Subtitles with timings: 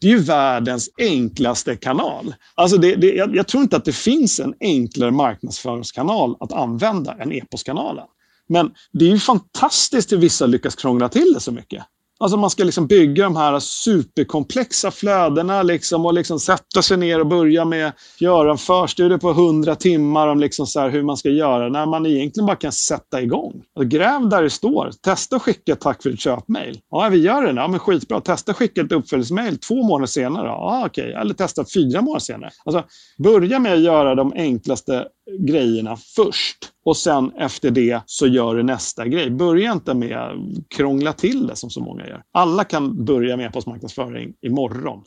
[0.00, 2.34] Det är ju världens enklaste kanal.
[2.54, 7.14] Alltså det, det, jag, jag, tror inte att det finns en enklare marknadsföringskanal att använda
[7.14, 8.04] än e-postkanalen.
[8.48, 11.84] Men det är ju fantastiskt hur vissa lyckas krångla till det så mycket.
[12.20, 17.20] Alltså man ska liksom bygga de här superkomplexa flödena liksom och liksom sätta sig ner
[17.20, 21.16] och börja med att göra en förstudie på 100 timmar om liksom så hur man
[21.16, 23.62] ska göra när man egentligen bara kan sätta igång.
[23.74, 24.90] Alltså gräv där det står.
[25.02, 26.80] Testa att skicka ett tack för ditt köpmail.
[26.90, 27.60] Ja, vi gör det.
[27.60, 28.20] Ja, men skitbra.
[28.20, 30.46] Testa att skicka ett uppföljningsmail två månader senare.
[30.46, 31.12] Ja, okej.
[31.12, 32.50] Eller testa fyra månader senare.
[32.64, 32.84] Alltså,
[33.18, 35.06] börja med att göra de enklaste
[35.38, 36.56] grejerna först.
[36.84, 39.30] Och sen efter det så gör du nästa grej.
[39.30, 40.36] Börja inte med att
[40.76, 42.22] krångla till det som så många gör.
[42.32, 45.04] Alla kan börja med e-postmarknadsföring imorgon.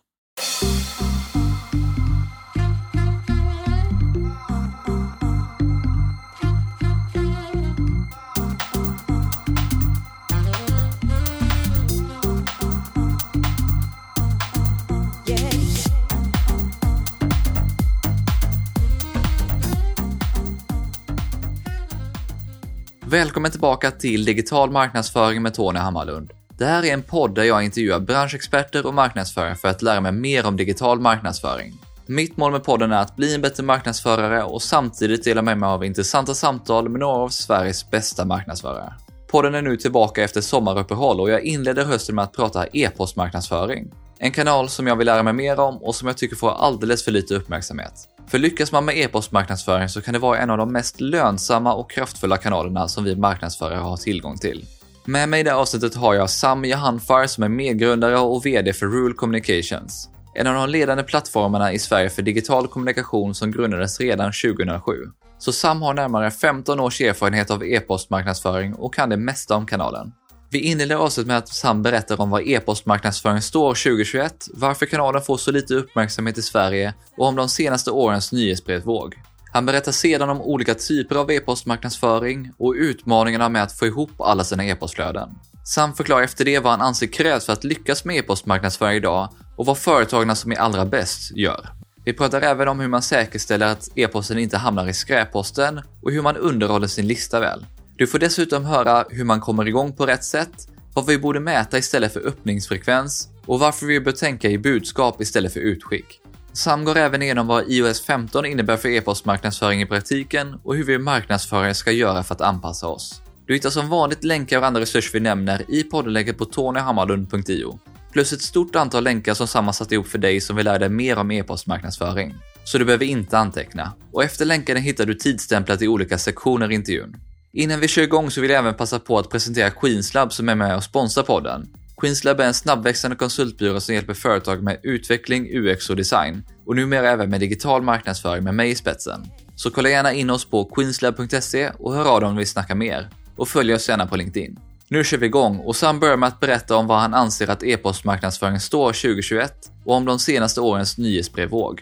[23.12, 26.32] Välkommen tillbaka till Digital marknadsföring med Tony Hammarlund.
[26.58, 30.12] Det här är en podd där jag intervjuar branschexperter och marknadsförare för att lära mig
[30.12, 31.74] mer om digital marknadsföring.
[32.06, 35.68] Mitt mål med podden är att bli en bättre marknadsförare och samtidigt dela med mig
[35.68, 38.94] av intressanta samtal med några av Sveriges bästa marknadsförare.
[39.32, 43.92] Podden är nu tillbaka efter sommaruppehåll och jag inleder hösten med att prata e-postmarknadsföring.
[44.24, 47.04] En kanal som jag vill lära mig mer om och som jag tycker får alldeles
[47.04, 47.94] för lite uppmärksamhet.
[48.28, 51.92] För lyckas man med e-postmarknadsföring så kan det vara en av de mest lönsamma och
[51.92, 54.66] kraftfulla kanalerna som vi marknadsförare har tillgång till.
[55.06, 58.74] Med mig i det här avsnittet har jag Sam Jahanfar som är medgrundare och VD
[58.74, 60.10] för Rule Communications.
[60.36, 64.94] En av de ledande plattformarna i Sverige för digital kommunikation som grundades redan 2007.
[65.38, 70.12] Så Sam har närmare 15 års erfarenhet av e-postmarknadsföring och kan det mesta om kanalen.
[70.54, 75.38] Vi inleder avsnittet med att Sam berättar om vad e-postmarknadsföring står 2021, varför kanalen får
[75.38, 79.16] så lite uppmärksamhet i Sverige och om de senaste årens nyhetsbrevvåg.
[79.52, 84.44] Han berättar sedan om olika typer av e-postmarknadsföring och utmaningarna med att få ihop alla
[84.44, 85.30] sina e-postflöden.
[85.66, 89.66] Sam förklarar efter det vad han anser krävs för att lyckas med e-postmarknadsföring idag och
[89.66, 91.70] vad företagen som är allra bäst gör.
[92.06, 96.22] Vi pratar även om hur man säkerställer att e-posten inte hamnar i skräpposten och hur
[96.22, 97.66] man underhåller sin lista väl.
[98.02, 101.78] Du får dessutom höra hur man kommer igång på rätt sätt, vad vi borde mäta
[101.78, 106.20] istället för öppningsfrekvens och varför vi bör tänka i budskap istället för utskick.
[106.54, 110.98] Sam går även igenom vad iOS 15 innebär för e-postmarknadsföring i praktiken och hur vi
[110.98, 113.22] marknadsförare ska göra för att anpassa oss.
[113.46, 117.80] Du hittar som vanligt länkar och andra resurser vi nämner i poddlägget på tonyhammarlund.io.
[118.12, 120.80] Plus ett stort antal länkar som Sam har satt ihop för dig som vill lära
[120.80, 122.36] dig mer om e-postmarknadsföring.
[122.64, 123.94] Så du behöver inte anteckna.
[124.12, 127.16] Och efter länkarna hittar du tidstämplat i olika sektioner i intervjun.
[127.54, 130.56] Innan vi kör igång så vill jag även passa på att presentera Queenslab som är
[130.56, 131.68] med och sponsrar podden.
[132.02, 137.10] Queenslab är en snabbväxande konsultbyrå som hjälper företag med utveckling, UX och design och numera
[137.10, 139.26] även med digital marknadsföring med mig i spetsen.
[139.56, 142.76] Så kolla gärna in oss på queenslab.se och hör av dig om du vill snacka
[142.76, 143.10] mer.
[143.36, 144.60] Och följ oss gärna på LinkedIn.
[144.88, 147.64] Nu kör vi igång och Sam börjar med att berätta om vad han anser att
[147.64, 149.54] e-postmarknadsföringen står 2021
[149.86, 151.82] och om de senaste årens nyhetsbrevvåg.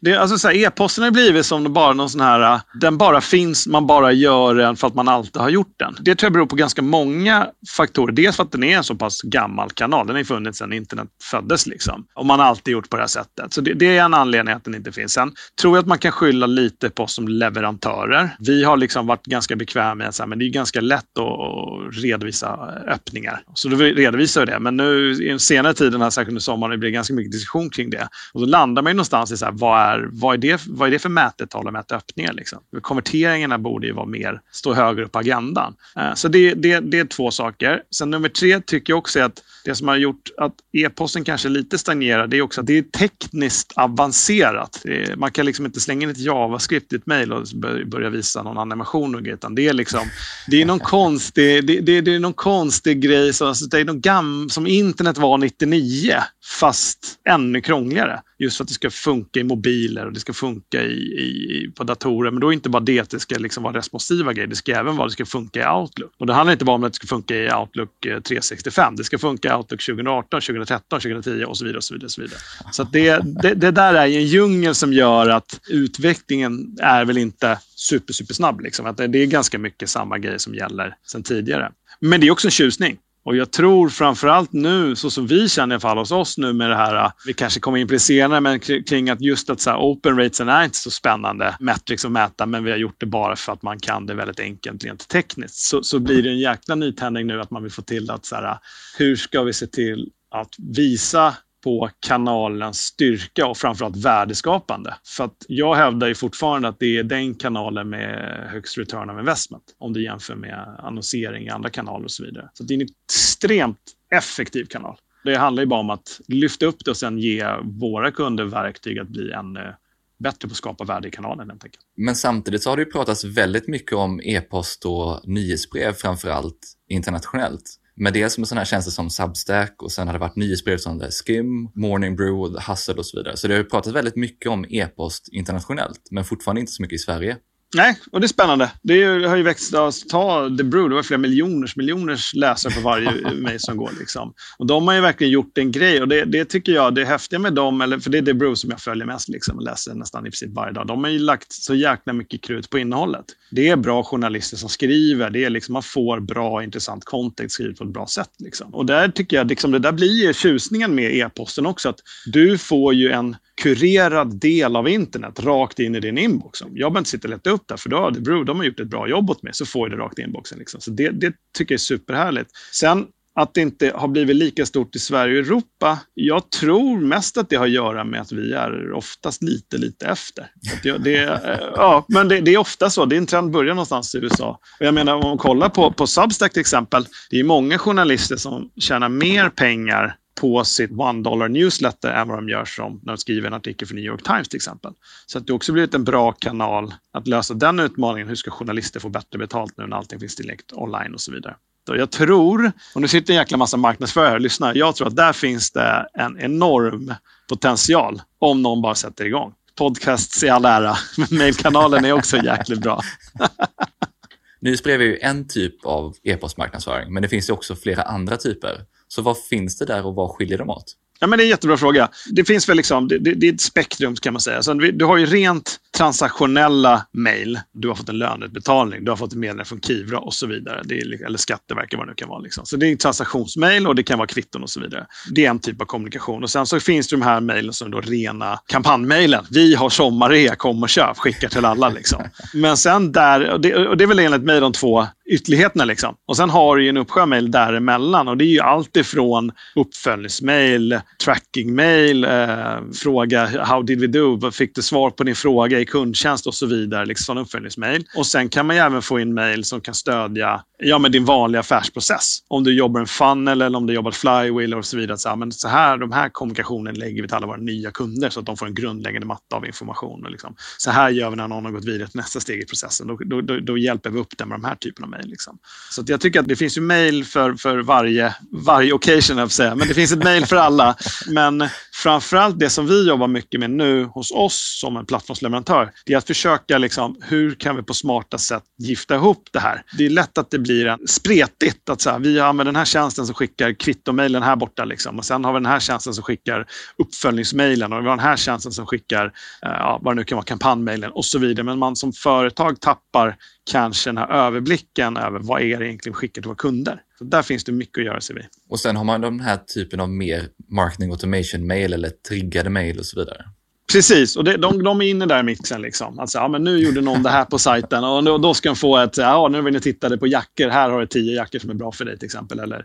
[0.00, 3.66] Det, alltså så här, e-posten har blivit som bara någon sån här, den bara finns,
[3.66, 5.96] man bara gör den för att man alltid har gjort den.
[6.00, 8.12] Det tror jag beror på ganska många faktorer.
[8.12, 10.06] Dels för att den är en så pass gammal kanal.
[10.06, 11.66] Den har ju funnits sedan internet föddes.
[11.66, 12.06] Liksom.
[12.14, 13.52] Och man har alltid gjort på det här sättet.
[13.52, 15.12] Så det, det är en anledning att den inte finns.
[15.12, 18.36] Sen tror jag att man kan skylla lite på oss som leverantörer.
[18.38, 22.74] Vi har liksom varit ganska bekväma med att men det är ganska lätt att redovisa
[22.86, 23.42] öppningar.
[23.54, 24.58] Så då redovisar vi det.
[24.58, 27.90] Men nu i senare tiden, här, särskilt under sommaren, det blir ganska mycket diskussion kring
[27.90, 28.08] det.
[28.32, 30.60] Och då landar man ju någonstans i så här, vad är är, vad, är det,
[30.66, 32.32] vad är det för mätetal och mäta öppningar?
[32.32, 32.58] Liksom?
[32.80, 35.74] Konverteringarna borde ju vara mer, stå högre upp på agendan.
[35.96, 37.82] Eh, så det, det, det är två saker.
[37.90, 41.48] Sen nummer tre tycker jag också är att det som har gjort att e-posten kanske
[41.48, 44.82] lite stagnerar, det är också att det är tekniskt avancerat.
[44.84, 47.46] Är, man kan liksom inte slänga in ett JavaScript i ett mejl och
[47.86, 50.00] börja visa någon animation och utan det är liksom,
[50.46, 53.84] det är någon konstig, det, det, det är någon konstig grej, så, alltså, det är
[53.84, 56.14] någon gam, som internet var 99,
[56.60, 58.20] fast ännu krångligare.
[58.38, 61.84] Just för att det ska funka i mobiler och det ska funka i, i, på
[61.84, 62.30] datorer.
[62.30, 64.46] Men då är det inte bara det att det ska liksom vara responsiva grejer.
[64.46, 66.12] Det ska även vara att det ska funka i Outlook.
[66.18, 68.96] Och det handlar inte bara om att det ska funka i Outlook eh, 365.
[68.96, 71.78] Det ska funka i Outlook 2018, 2013, 2010 och så vidare.
[71.78, 72.40] Och så vidare, och så vidare.
[72.72, 77.58] så det, det, det, där är en djungel som gör att utvecklingen är väl inte
[77.76, 78.60] super, super snabb.
[78.60, 78.86] Liksom.
[78.86, 81.72] Att det är ganska mycket samma grejer som gäller sedan tidigare.
[82.00, 82.98] Men det är också en tjusning.
[83.28, 86.52] Och jag tror framförallt nu, så som vi känner i alla fall hos oss nu
[86.52, 89.50] med det här, äh, vi kanske kommer in på det senare, men kring att just
[89.50, 92.78] att så här, open rates är inte så spännande metrics att mäta, men vi har
[92.78, 95.56] gjort det bara för att man kan det väldigt enkelt rent tekniskt.
[95.56, 98.36] Så, så blir det en jäkla nytändning nu att man vill få till att så
[98.36, 98.56] här, äh,
[98.98, 104.94] hur ska vi se till att visa på kanalens styrka och framförallt värdeskapande.
[105.16, 109.18] För att jag hävdar ju fortfarande att det är den kanalen med högst return of
[109.18, 112.50] investment om du jämför med annonsering i andra kanaler och så vidare.
[112.52, 114.96] Så det är en extremt effektiv kanal.
[115.24, 118.98] Det handlar ju bara om att lyfta upp det och sen ge våra kunder verktyg
[118.98, 119.74] att bli ännu eh,
[120.18, 121.50] bättre på att skapa värde i kanalen.
[121.50, 121.84] Helt enkelt.
[121.96, 126.76] Men samtidigt så har det ju pratats väldigt mycket om e-post och nyhetsbrev framför allt
[126.88, 127.78] internationellt.
[128.00, 131.00] Med dels med sådana här tjänster som Substack och sen har det varit nyhetsbrev som
[131.10, 133.36] Skim, Morning Brew, Hustle och så vidare.
[133.36, 136.98] Så det har pratat väldigt mycket om e-post internationellt, men fortfarande inte så mycket i
[136.98, 137.36] Sverige.
[137.74, 138.72] Nej, och det är spännande.
[138.82, 139.74] Det har ju växt,
[140.10, 143.90] ta The Brew, det var flera miljoners, miljoners läsare på varje mejl som går.
[143.98, 144.34] Liksom.
[144.58, 147.38] Och de har ju verkligen gjort en grej och det, det, tycker jag, det häftiga
[147.38, 149.94] med dem, eller, för det är The Brew som jag följer mest liksom, och läser
[149.94, 150.86] nästan i princip varje dag.
[150.86, 153.24] De har ju lagt så jäkla mycket krut på innehållet.
[153.50, 157.78] Det är bra journalister som skriver, det är liksom, man får bra intressant kontext skrivet
[157.78, 158.30] på ett bra sätt.
[158.38, 158.74] Liksom.
[158.74, 162.94] Och där tycker jag, liksom, det där blir tjusningen med e-posten också, att du får
[162.94, 166.60] ju en kurerad del av internet rakt in i din inbox.
[166.60, 168.88] Jag behöver inte sitta och leta upp det, för då bro, de har gjort ett
[168.88, 170.58] bra jobb åt mig, så får jag det rakt i inboxen.
[170.58, 170.80] Liksom.
[170.80, 172.50] Så det, det tycker jag är superhärligt.
[172.72, 173.06] Sen
[173.38, 175.98] att det inte har blivit lika stort i Sverige och Europa.
[176.14, 180.06] Jag tror mest att det har att göra med att vi är oftast lite, lite
[180.06, 180.50] efter.
[180.82, 183.04] Det, det, eh, ja, men det, det, är ofta så.
[183.04, 184.58] Det är en trend börjar någonstans i USA.
[184.80, 187.06] Och jag menar, om man kollar på, på Substack till exempel.
[187.30, 192.38] Det är många journalister som tjänar mer pengar på sitt one dollar newsletter än vad
[192.38, 194.92] de gör som när de skriver en artikel för New York Times till exempel.
[195.26, 198.28] Så att det har också blivit en bra kanal att lösa den utmaningen.
[198.28, 201.54] Hur ska journalister få bättre betalt nu när allting finns tillgängligt online och så vidare.
[201.88, 205.16] Och jag tror, och nu sitter en jäkla massa marknadsförare och lyssnar, jag tror att
[205.16, 207.14] där finns det en enorm
[207.48, 209.52] potential om någon bara sätter igång.
[209.78, 213.02] Podcasts i all ära, men mejlkanalen är också jäkligt bra.
[214.60, 218.80] Nyhetsbrev är ju en typ av e-postmarknadsföring, men det finns ju också flera andra typer.
[219.08, 220.94] Så vad finns det där och vad skiljer dem åt?
[221.20, 222.08] Ja, men det är en jättebra fråga.
[222.30, 224.62] Det finns väl liksom, det, det, det är ett spektrum kan man säga.
[224.62, 227.60] Så du har ju rent transaktionella mejl.
[227.72, 230.82] Du har fått en löneutbetalning, du har fått ett meddelande från Kivra och så vidare.
[230.84, 232.40] Det är, eller Skatteverket vad det nu kan vara.
[232.40, 232.66] Liksom.
[232.66, 235.06] Så det är transaktionsmejl och det kan vara kvitton och så vidare.
[235.30, 236.42] Det är en typ av kommunikation.
[236.42, 239.44] Och Sen så finns det de här mejlen som är rena kampanjmejlen.
[239.50, 241.88] Vi har sommarrea, kom och köp, skickar till alla.
[241.88, 242.22] Liksom.
[242.54, 245.84] Men sen där, och det, och det är väl enligt mig de två ytterligheterna.
[245.84, 246.14] Liksom.
[246.26, 251.00] Och sen har du en uppsjö mejl däremellan och det är ju allt ifrån uppföljningsmejl,
[251.24, 254.50] trackingmejl, eh, fråga how did we do?
[254.50, 257.06] Fick du svar på din fråga med kundtjänst och så vidare.
[257.06, 258.04] Liksom uppföljningsmejl.
[258.16, 261.24] Och sen kan man ju även få in mejl som kan stödja ja, med din
[261.24, 262.38] vanliga affärsprocess.
[262.48, 265.18] Om du jobbar en funnel eller om du jobbar flywheel och så vidare.
[265.18, 268.40] Så, men så här, de här kommunikationen lägger vi till alla våra nya kunder så
[268.40, 270.26] att de får en grundläggande matta av information.
[270.30, 270.54] Liksom.
[270.78, 273.06] Så här gör vi när någon har gått vidare till nästa steg i processen.
[273.06, 275.28] Då, då, då, då hjälper vi upp den med de här typen av mejl.
[275.28, 275.58] Liksom.
[275.90, 279.74] Så jag tycker att det finns ju mejl för, för varje, varje occasion, jag säga.
[279.74, 280.96] men det finns ett mejl för alla.
[281.26, 281.68] Men
[282.02, 286.18] framförallt det som vi jobbar mycket med nu hos oss som en plattformsleverantör, det är
[286.18, 289.82] att försöka liksom, hur kan vi på smarta sätt gifta ihop det här?
[289.98, 291.88] Det är lätt att det blir en spretigt.
[291.88, 294.84] Att så här, vi använder den här tjänsten som skickar kvittomejlen här borta.
[294.84, 295.18] Liksom.
[295.18, 296.66] Och sen har vi den här tjänsten som skickar
[296.98, 299.24] uppföljningsmejlen och vi har den här tjänsten som skickar
[299.62, 301.64] eh, ja, vad det nu kan vara, kampanjmejlen och så vidare.
[301.64, 303.36] Men man som företag tappar
[303.70, 307.02] kanske den här överblicken över vad är det egentligen vi skickar till våra kunder.
[307.18, 308.44] Så där finns det mycket att göra sig vid.
[308.68, 313.06] Och sen har man den här typen av mer marketing automation-mail eller triggade mail och
[313.06, 313.44] så vidare.
[313.92, 315.82] Precis, och det, de, de är inne där i mixen.
[315.82, 316.18] Liksom.
[316.18, 318.76] Alltså, ja, men nu gjorde någon det här på sajten och då, då ska de
[318.76, 321.70] få ett, ja, nu vill ni titta på jackor, här har du tio jackor som
[321.70, 322.58] är bra för dig till exempel.
[322.58, 322.84] Eller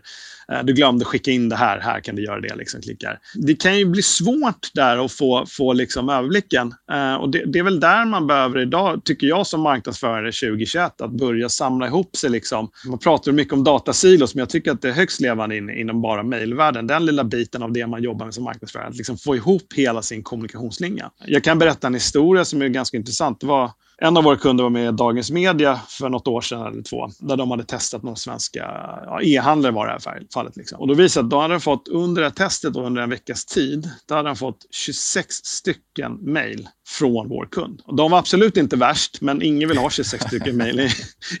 [0.52, 2.54] Eh, du glömde skicka in det här, här kan du göra det.
[2.54, 3.18] Liksom, klickar.
[3.34, 6.74] Det kan ju bli svårt där att få, få liksom överblicken.
[6.92, 11.00] Eh, och det, det, är väl där man behöver idag, tycker jag som marknadsförare 2021,
[11.00, 12.30] att börja samla ihop sig.
[12.30, 12.70] Liksom.
[12.86, 16.02] Man pratar mycket om datasilos, men jag tycker att det är högst levande in, inom
[16.02, 16.86] bara mejlvärlden.
[16.86, 20.02] Den lilla biten av det man jobbar med som marknadsförare, att liksom få ihop hela
[20.02, 21.04] sin kommunikationslinje.
[21.26, 23.40] Jag kan berätta en historia som är ganska intressant.
[23.40, 26.66] Det var en av våra kunder var med i Dagens Media för något år sedan
[26.66, 28.60] eller två, där de hade testat några svenska
[29.06, 30.56] ja, e-handlare var det här fallet.
[30.56, 30.80] Liksom.
[30.80, 33.90] Och då visade att de hade fått under det här testet under en veckas tid,
[34.08, 37.82] då hade de fått 26 stycken mejl från vår kund.
[37.84, 40.90] Och de var absolut inte värst, men ingen vill ha 26 stycken mejl i,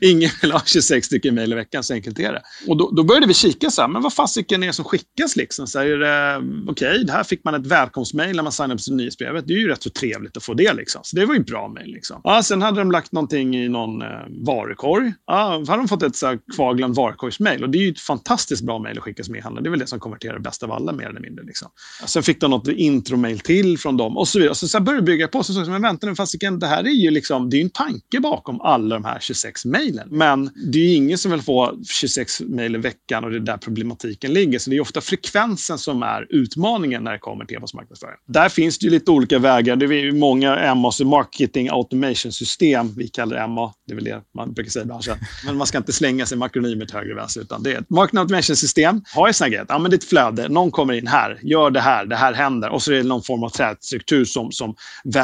[0.00, 2.42] ingen vill ha 26 stycken i veckan, så enkelt är det.
[2.66, 5.36] Och då, då började vi kika så här, men vad fasiken är det som skickas
[5.36, 5.66] liksom?
[5.66, 8.94] Så här, eh, okej, okay, här fick man ett välkomstmejl när man signade upp sig
[8.94, 9.46] nyhetsbrevet.
[9.46, 11.00] Det är ju rätt så trevligt att få det liksom.
[11.04, 12.20] Så det var ju bra mejl liksom.
[12.24, 14.08] Ja, sen hade de lagt någonting i någon eh,
[14.46, 15.12] varukorg.
[15.26, 17.62] Ja, då hade de fått ett så här kvarglömt varukorgsmejl.
[17.62, 19.62] Och det är ju ett fantastiskt bra mejl att skicka som e-handlare.
[19.62, 21.44] Det är väl det som konverterar bäst av alla mer eller mindre.
[21.44, 21.68] Liksom.
[22.06, 24.54] Sen fick de något intromejl till från dem och så vidare.
[24.54, 27.10] Så, så började det bygga e-posten så men vänta nu, fasiken, det här är ju
[27.10, 30.08] liksom, det är en tanke bakom alla de här 26 mejlen.
[30.10, 33.40] Men det är ju ingen som vill få 26 mejl i veckan och det är
[33.40, 34.58] där problematiken ligger.
[34.58, 38.16] Så det är ofta frekvensen som är utmaningen när det kommer till e-postmarknadsföring.
[38.26, 39.76] Där finns det ju lite olika vägar.
[39.76, 44.22] Det är många MAs, Marketing Automation System, vi kallar det MA, det är väl det
[44.34, 45.16] man brukar säga i branschen.
[45.46, 47.78] Men man ska inte slänga sig med akronymer till höger och vänster, utan det är
[47.78, 49.02] ett Marketing Automation System.
[49.14, 51.70] Har ju sådana grejer, ja men det är ett flöde, någon kommer in här, gör
[51.70, 52.70] det här, det här händer.
[52.70, 54.74] Och så är det någon form av trädstruktur som, som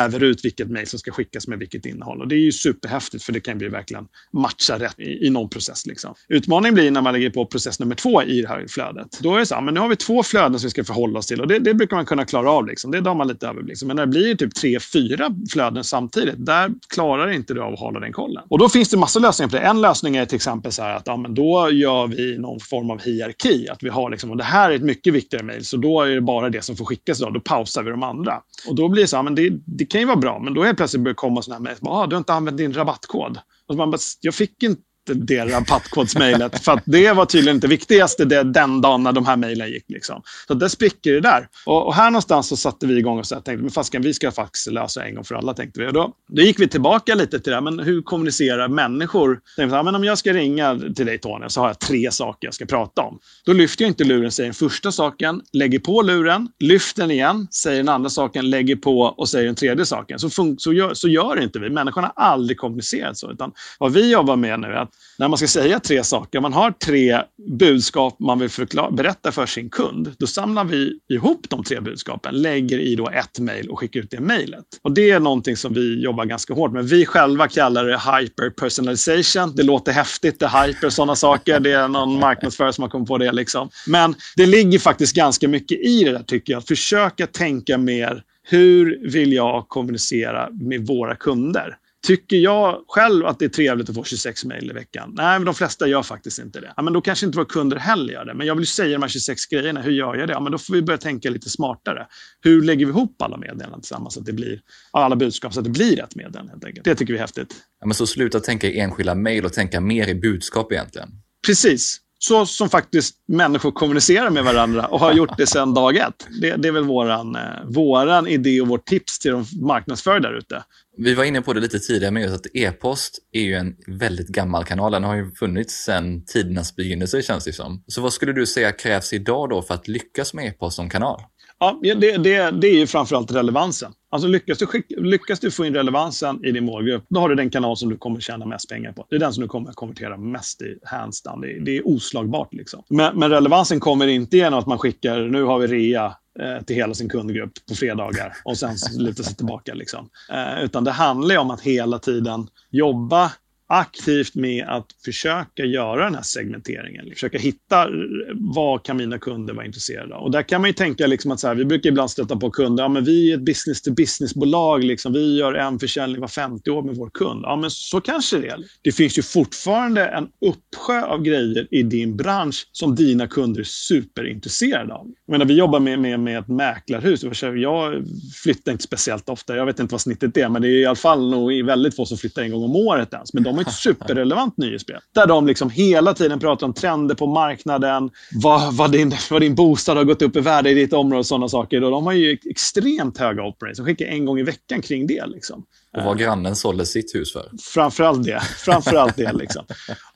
[0.00, 2.20] gräver ut vilket mejl som ska skickas med vilket innehåll.
[2.20, 5.48] Och det är ju superhäftigt, för det kan ju verkligen matcha rätt i, i någon
[5.48, 5.86] process.
[5.86, 6.14] Liksom.
[6.28, 9.18] Utmaningen blir när man lägger på process nummer två i det här flödet.
[9.20, 11.18] Då är det så här, men nu har vi två flöden som vi ska förhålla
[11.18, 12.66] oss till och det, det brukar man kunna klara av.
[12.66, 12.90] Liksom.
[12.90, 13.82] Det har man lite överblick.
[13.82, 17.80] Men när det blir typ tre, fyra flöden samtidigt, där klarar inte du av att
[17.80, 18.42] hålla den kollen.
[18.48, 19.62] Och då finns det massa lösningar på det.
[19.62, 22.90] En lösning är till exempel så här att ja, men då gör vi någon form
[22.90, 23.68] av hierarki.
[23.68, 26.08] Att vi har liksom, och det här är ett mycket viktigare mejl, så då är
[26.08, 27.20] det bara det som får skickas.
[27.20, 27.34] idag.
[27.34, 28.40] då pausar vi de andra.
[28.68, 30.62] Och då blir det så här, men det, det kan ju vara bra, men då
[30.62, 31.76] är plötsligt börjar komma sådana här mejl.
[31.82, 33.38] Ah, du har inte använt din rabattkod.
[33.66, 36.64] Och man bara, jag fick inte det rabattkodsmejlet.
[36.64, 39.84] för att det var tydligen inte viktigaste det, den dagen när de här mejlen gick.
[39.88, 40.22] Liksom.
[40.46, 41.48] Så det spricker det där.
[41.66, 44.30] Och, och, här någonstans så satte vi igång och så tänkte men fasken, vi ska
[44.30, 45.54] faktiskt lösa en gång för alla.
[45.54, 45.86] tänkte vi.
[45.86, 47.56] Och då, då gick vi tillbaka lite till det.
[47.56, 47.62] här.
[47.62, 49.40] Men hur kommunicerar människor?
[49.56, 52.54] Tänkte, men om jag ska ringa till dig Tony så har jag tre saker jag
[52.54, 53.18] ska prata om.
[53.44, 57.48] Då lyfter jag inte luren, säger den första saken, lägger på luren, lyfter den igen,
[57.50, 60.18] säger den andra saken, lägger på och säger den tredje saken.
[60.18, 61.70] Så, så, gör, så gör inte vi.
[61.70, 63.32] Människorna har aldrig kommunicerat så.
[63.32, 66.52] Utan vad vi jobbar med nu är att när man ska säga tre saker, man
[66.52, 67.20] har tre
[67.58, 72.34] budskap man vill förklara, berätta för sin kund, då samlar vi ihop de tre budskapen,
[72.34, 74.64] lägger i då ett mejl och skickar ut det mejlet.
[74.82, 76.84] Och det är någonting som vi jobbar ganska hårt med.
[76.84, 79.56] Vi själva kallar det hyper personalization.
[79.56, 81.60] Det låter häftigt, det är hyper sådana saker.
[81.60, 83.32] Det är någon marknadsförare som har kommit på det.
[83.32, 83.70] Liksom.
[83.86, 86.60] Men det ligger faktiskt ganska mycket i det där tycker jag.
[86.60, 91.76] Att försöka tänka mer hur vill jag kommunicera med våra kunder?
[92.06, 95.12] Tycker jag själv att det är trevligt att få 26 mejl i veckan?
[95.16, 96.72] Nej, men de flesta gör faktiskt inte det.
[96.76, 98.34] Ja, men då kanske inte våra kunder heller gör det.
[98.34, 99.82] Men jag vill säga de här 26 grejerna.
[99.82, 100.32] Hur gör jag det?
[100.32, 102.06] Ja, men då får vi börja tänka lite smartare.
[102.40, 104.14] Hur lägger vi ihop alla meddelanden tillsammans?
[104.14, 106.52] Så att det blir, alla budskap så att det blir ett meddelande.
[106.52, 106.84] Helt enkelt.
[106.84, 107.54] Det tycker vi är häftigt.
[107.80, 111.08] Ja, men så sluta tänka i enskilda mejl och tänka mer i budskap egentligen.
[111.46, 116.26] Precis så som faktiskt människor kommunicerar med varandra och har gjort det sedan dag ett.
[116.40, 120.38] Det, det är väl våran, eh, våran idé och vårt tips till de marknadsförare där
[120.38, 120.64] ute.
[121.02, 124.64] Vi var inne på det lite tidigare med att e-post är ju en väldigt gammal
[124.64, 124.92] kanal.
[124.92, 127.84] Den har ju funnits sedan tidernas begynnelse känns det som.
[127.86, 131.20] Så vad skulle du säga krävs idag då för att lyckas med e-post som kanal?
[131.58, 133.92] Ja, det, det, det är ju framförallt relevansen.
[134.10, 137.34] Alltså lyckas du, skicka, lyckas du få in relevansen i din målgrupp, då har du
[137.34, 139.06] den kanal som du kommer tjäna mest pengar på.
[139.10, 141.40] Det är den som du kommer konvertera mest i, hands down.
[141.40, 142.54] Det, det är oslagbart.
[142.54, 142.82] Liksom.
[142.88, 146.76] Men, men, relevansen kommer inte genom att man skickar, nu har vi rea Eh, till
[146.76, 149.74] hela sin kundgrupp på fredagar och sen luta sig tillbaka.
[149.74, 150.08] Liksom.
[150.32, 153.32] Eh, utan det handlar ju om att hela tiden jobba
[153.70, 157.10] aktivt med att försöka göra den här segmenteringen.
[157.10, 157.90] Försöka hitta eh,
[158.34, 160.22] vad kan mina kunder vara intresserade av.
[160.22, 162.50] Och där kan man ju tänka liksom att så här, vi brukar ibland stöta på
[162.50, 166.82] kunder, ja, men vi är ett business-to-business-bolag, liksom, vi gör en försäljning var 50 år
[166.82, 167.40] med vår kund.
[167.42, 168.58] Ja, men så kanske det är.
[168.82, 173.64] Det finns ju fortfarande en uppsjö av grejer i din bransch som dina kunder är
[173.64, 175.06] superintresserade av.
[175.26, 177.42] Jag menar, vi jobbar med, med, med ett mäklarhus.
[177.42, 178.04] Jag
[178.42, 180.96] flyttar inte speciellt ofta, jag vet inte vad snittet är, men det är i alla
[180.96, 183.34] fall nog väldigt få som flyttar en gång om året ens.
[183.34, 184.98] Men de ett superrelevant nyhetsbrev.
[185.14, 189.54] Där de liksom hela tiden pratar om trender på marknaden, vad, vad, din, vad din
[189.54, 191.84] bostad har gått upp i värde i ditt område och sådana saker.
[191.84, 193.78] Och de har ju extremt höga operations.
[193.78, 195.26] De skickar en gång i veckan kring det.
[195.26, 195.64] Liksom.
[195.96, 197.50] Och vad grannen sålde sitt hus för.
[197.60, 198.40] Framförallt det.
[198.40, 199.64] Framförallt det liksom.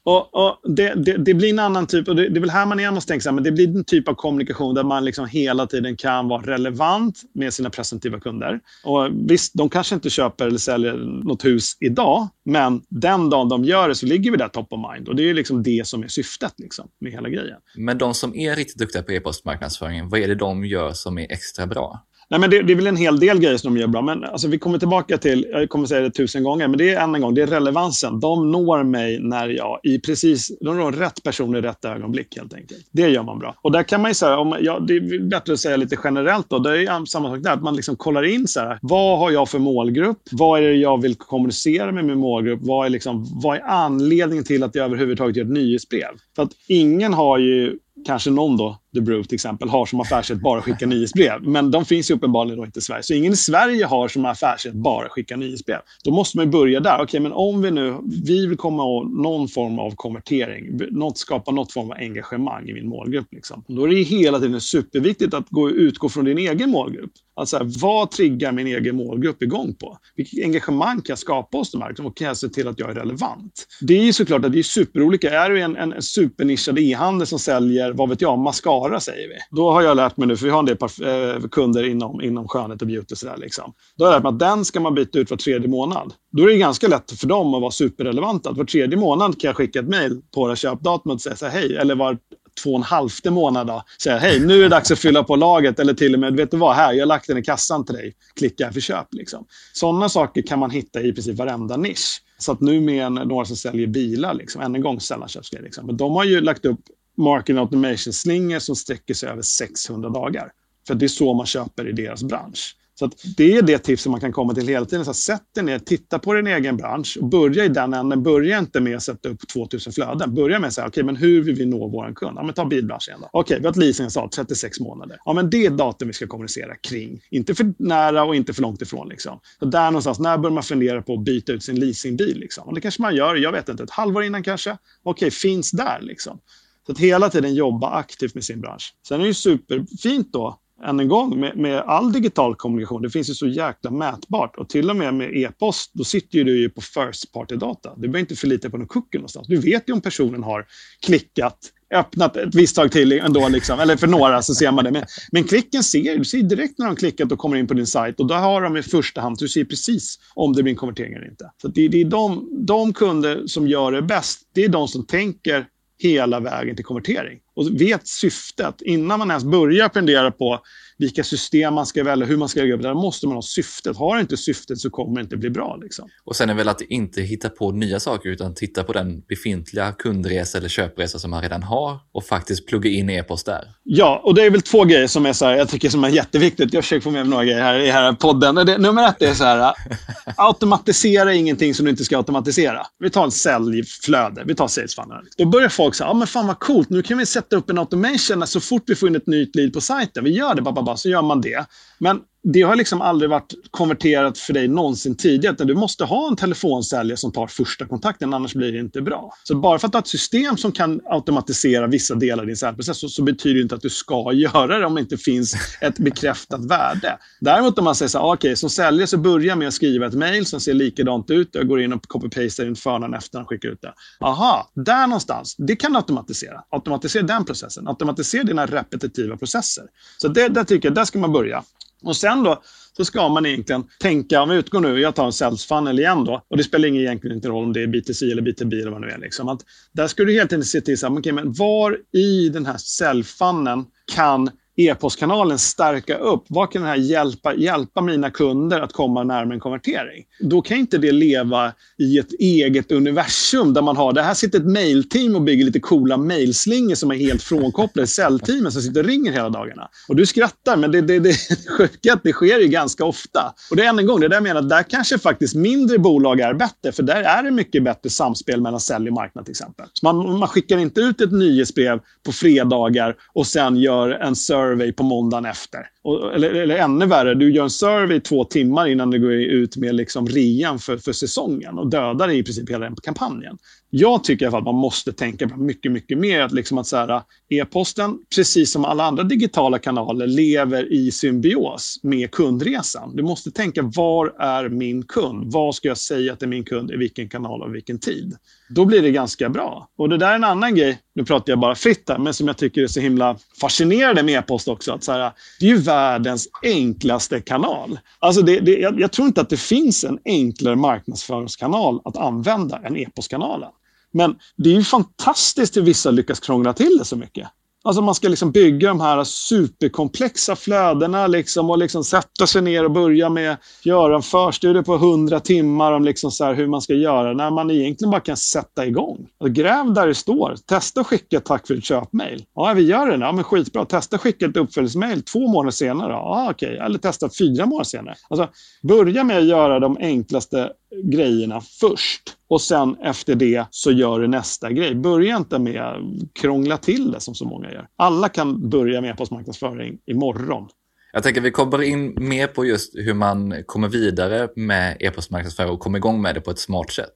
[0.05, 2.67] Och, och det, det, det, blir en annan typ, och det, det är väl här
[2.67, 5.67] man igen måste tänka men det blir en typ av kommunikation där man liksom hela
[5.67, 8.61] tiden kan vara relevant med sina presentativa kunder.
[8.85, 13.65] Och visst, de kanske inte köper eller säljer något hus idag, men den dagen de
[13.65, 15.09] gör det så ligger vi där top of mind.
[15.09, 17.59] Och det är liksom det som är syftet liksom, med hela grejen.
[17.77, 21.33] Men de som är riktigt duktiga på e-postmarknadsföring, vad är det de gör som är
[21.33, 22.05] extra bra?
[22.31, 24.03] Nej, men det, det, är väl en hel del grejer som de gör bra.
[24.03, 27.01] Men alltså, vi kommer tillbaka till, jag kommer säga det tusen gånger, men det är
[27.01, 28.21] än en gång, det är relevansen.
[28.21, 32.55] De når mig när jag, i precis, de når rätt person i rätt ögonblick helt
[32.55, 32.87] enkelt.
[32.91, 33.55] Det gör man bra.
[33.63, 36.51] Och där kan man ju säga, om, ja, det är bättre att säga lite generellt
[36.51, 39.31] då, det är samma sak där, att man liksom kollar in så här, vad har
[39.31, 40.19] jag för målgrupp?
[40.31, 42.61] Vad är det jag vill kommunicera med min målgrupp?
[42.63, 46.11] Vad är, liksom, vad är anledningen till att jag överhuvudtaget gör ett nyhetsbrev?
[46.37, 50.41] För att ingen har ju kanske någon då, The Brew till exempel, har som affärsätt
[50.41, 51.43] bara skicka nyhetsbrev.
[51.43, 53.03] Men de finns ju uppenbarligen inte i Sverige.
[53.03, 55.79] Så ingen i Sverige har som affärsätt bara skicka nyhetsbrev.
[56.05, 56.95] Då måste man börja där.
[56.95, 61.19] Okej, okay, men om vi nu vi vill komma åt någon form av konvertering, något,
[61.19, 63.27] skapa något form av engagemang i min målgrupp.
[63.31, 63.65] Liksom.
[63.67, 67.11] Då är det hela tiden superviktigt att gå, utgå från din egen målgrupp.
[67.37, 69.99] Alltså, vad triggar min egen målgrupp igång på?
[70.17, 72.07] Vilket engagemang kan jag skapa hos de här?
[72.07, 73.67] Och kan jag se till att jag är relevant?
[73.81, 75.31] Det är ju såklart att det är superolika.
[75.31, 79.35] Är du en, en supernischad e-handel som säljer, vad vet jag, mascara säger vi.
[79.51, 82.49] Då har jag lärt mig nu, för vi har en del eh, kunder inom, inom
[82.49, 83.17] skönhet och beauty.
[83.17, 83.73] Så där, liksom.
[83.97, 86.13] Då har jag lärt mig att den ska man byta ut var tredje månad.
[86.33, 88.51] Då är det ganska lätt för dem att vara superrelevanta.
[88.51, 91.47] Att var tredje månad kan jag skicka ett mejl på det köpdatumet och säga så
[91.47, 91.77] här, hej.
[91.77, 92.19] Eller var
[92.63, 95.37] två och en halvte månad då, säga hej, nu är det dags att fylla på
[95.37, 95.81] laget.
[95.81, 97.95] Eller till och med, vet du vad, här, jag har lagt den i kassan till
[97.95, 98.15] dig.
[98.37, 99.07] Klicka för köp.
[99.15, 99.47] Liksom.
[99.73, 102.23] Sådana saker kan man hitta i princip varenda nisch.
[102.39, 105.65] Så att nu med några som säljer bilar, liksom, än en gång sällanköpsgrejer.
[105.65, 105.87] Liksom.
[105.87, 106.81] Men de har ju lagt upp
[107.17, 110.53] marketing automation-slingor som sträcker sig över 600 dagar.
[110.87, 112.77] För det är så man köper i deras bransch.
[112.99, 115.05] Så det är det tipset man kan komma till hela tiden.
[115.05, 118.23] Så sätt dig ner, titta på din egen bransch och börja i den änden.
[118.23, 120.35] Börja inte med att sätta upp 2000 flöden.
[120.35, 122.37] Börja med att säga, okej, okay, men hur vill vi nå vår kund?
[122.39, 123.29] Ja, men ta bilbranschen då.
[123.33, 125.19] Okej, okay, vi har ett leasingavtal, 36 månader.
[125.25, 127.21] Ja, men det är datum vi ska kommunicera kring.
[127.31, 129.09] Inte för nära och inte för långt ifrån.
[129.09, 129.41] Liksom.
[129.59, 132.39] Så där någonstans, när börjar man fundera på att byta ut sin leasingbil?
[132.39, 132.69] Liksom?
[132.69, 134.71] Och det kanske man gör, jag vet inte, ett halvår innan kanske.
[134.71, 136.41] Okej, okay, finns där liksom.
[136.87, 138.95] Så att hela tiden jobba aktivt med sin bransch.
[139.09, 143.11] Sen är det ju superfint då än en gång, med, med, all digital kommunikation, det
[143.11, 144.57] finns ju så jäkla mätbart.
[144.57, 147.93] Och till och med med e-post, då sitter ju du ju på first party-data.
[147.95, 149.47] Du behöver inte förlita på någon cookie någonstans.
[149.47, 150.67] Du vet ju om personen har
[151.07, 151.59] klickat,
[151.95, 153.81] öppnat ett visst tag till ändå, liksom.
[153.81, 154.91] eller för några så ser man det.
[154.91, 157.87] Men, men klicken ser du ser direkt när de klickat och kommer in på din
[157.87, 160.73] sajt och då har de i första hand, så du ser precis om det blir
[160.73, 161.51] en konvertering eller inte.
[161.63, 165.07] Så det, det är de, de kunder som gör det bäst, det är de som
[165.07, 165.67] tänker
[165.99, 167.41] hela vägen till konvertering.
[167.57, 170.61] Och vet syftet innan man ens börjar fundera på
[170.99, 172.89] vilka system man ska välja, hur man ska lägga upp det.
[172.89, 173.97] Där måste man ha syftet.
[173.97, 175.79] Har inte syftet så kommer det inte bli bra.
[175.83, 176.09] Liksom.
[176.25, 179.93] Och sen är väl att inte hitta på nya saker utan titta på den befintliga
[179.93, 183.65] kundresa eller köpresa som man redan har och faktiskt plugga in e-post där.
[183.83, 186.09] Ja, och det är väl två grejer som är så här, jag tycker som är
[186.09, 186.73] jätteviktigt.
[186.73, 188.55] Jag försöker få med mig några grejer här i här podden.
[188.55, 189.75] Det, nummer ett är så här,
[190.37, 192.87] automatisera ingenting som du inte ska automatisera.
[192.99, 194.97] Vi tar en säljflöde, vi tar sales
[195.37, 197.79] Då börjar folk säga, ja men fan vad coolt, nu kan vi sätta upp en
[197.79, 200.25] automation så fort vi får in ett nytt lead på sajten.
[200.25, 201.67] Vi gör det, bara bara, så gör man det.
[201.99, 205.65] Men det har liksom aldrig varit konverterat för dig någonsin tidigare.
[205.65, 209.35] Du måste ha en telefonsäljare som tar första kontakten, annars blir det inte bra.
[209.43, 212.57] Så bara för att du har ett system som kan automatisera vissa delar i din
[212.57, 215.55] säljprocess så, så, betyder det inte att du ska göra det om det inte finns
[215.81, 217.19] ett bekräftat värde.
[217.41, 219.75] Däremot om man säger så här, ah, okej, okay, som säljare så börjar med att
[219.75, 221.49] skriva ett mejl som ser likadant ut.
[221.53, 223.95] Jag går in och copy-pastar in förnamn efter och skickar ut det.
[224.21, 225.55] Aha, där någonstans.
[225.59, 226.65] Det kan du automatisera.
[226.71, 227.89] Automatisera den processen.
[227.89, 229.85] Automatisera dina repetitiva processer.
[230.19, 231.65] Så det, där tycker jag, där ska man börja.
[232.05, 232.63] Och sen då
[232.97, 236.25] så ska man egentligen tänka, om vi utgår nu, jag tar en sales funnel igen
[236.25, 238.91] då, och det spelar ingen, egentligen inte roll om det är B2C eller B2B eller
[238.91, 239.19] vad det nu är.
[239.19, 239.61] Liksom, att
[239.93, 242.77] där ska du helt enkelt se till, så här, okay, men var i den här
[242.77, 246.45] säljfunneln kan e-postkanalen stärka upp?
[246.49, 250.25] Vad kan den här hjälpa, hjälpa mina kunder att komma närmare en konvertering?
[250.41, 254.59] Då kan inte det leva i ett eget universum där man har, det här sitter
[254.59, 259.07] ett mailteam och bygger lite coola mailslingor som är helt frånkopplade säljteamen som sitter och
[259.07, 259.89] ringer hela dagarna.
[260.09, 263.55] Och du skrattar, men det, det, det, det sjuka att det sker ju ganska ofta.
[263.71, 266.41] Och det är än en gång, det där jag menar, där kanske faktiskt mindre bolag
[266.41, 269.87] är bättre, för där är det mycket bättre samspel mellan sälj och marknad till exempel.
[269.93, 274.64] Så man, man skickar inte ut ett nyhetsbrev på fredagar och sen gör en service
[274.65, 275.89] survey på måndagen efter.
[276.05, 279.77] Och, eller, eller ännu värre, du gör en survey två timmar innan du går ut
[279.77, 283.59] med liksom rean för, för säsongen och dödar i princip hela den kampanjen.
[283.97, 286.79] Jag tycker i alla fall att man måste tänka på mycket, mycket mer att liksom
[286.79, 293.17] att så här, e-posten, precis som alla andra digitala kanaler, lever i symbios med kundresan.
[293.17, 295.53] Du måste tänka, var är min kund?
[295.53, 298.37] Vad ska jag säga till min kund i vilken kanal och vilken tid?
[298.69, 299.89] Då blir det ganska bra.
[299.97, 302.47] Och det där är en annan grej, nu pratar jag bara fritt här, men som
[302.47, 304.93] jag tycker är så himla fascinerande med e-post också.
[304.93, 307.99] Att så här, det är ju världens enklaste kanal.
[308.19, 312.79] Alltså det, det, jag, jag, tror inte att det finns en enklare marknadsföringskanal att använda
[312.79, 313.71] än e-postkanalen.
[314.13, 317.49] Men det är ju fantastiskt hur vissa lyckas krångla till det så mycket.
[317.87, 322.85] Alltså man ska liksom bygga de här superkomplexa flödena liksom och liksom sätta sig ner
[322.85, 326.81] och börja med att göra en förstudie på 100 timmar om liksom så hur man
[326.81, 329.27] ska göra när man egentligen bara kan sätta igång.
[329.39, 330.57] Alltså gräv där det står.
[330.67, 332.45] Testa att skicka ett tack för ett köpmail.
[332.55, 333.25] Ja, vi gör det.
[333.25, 333.85] Ja, men skitbra.
[333.85, 336.13] Testa att skicka ett uppföljningsmail två månader senare.
[336.13, 336.77] Ja, okej.
[336.77, 338.15] Eller testa fyra månader senare.
[338.29, 338.49] Alltså,
[338.83, 340.71] börja med att göra de enklaste
[341.03, 342.23] grejerna först.
[342.49, 344.95] Och sen efter det så gör du nästa grej.
[344.95, 346.01] Börja inte med att
[346.41, 347.87] krångla till det som så många gör.
[347.97, 350.69] Alla kan börja med e-postmarknadsföring imorgon.
[351.13, 355.81] Jag tänker vi kommer in mer på just hur man kommer vidare med e-postmarknadsföring och
[355.81, 357.13] kommer igång med det på ett smart sätt.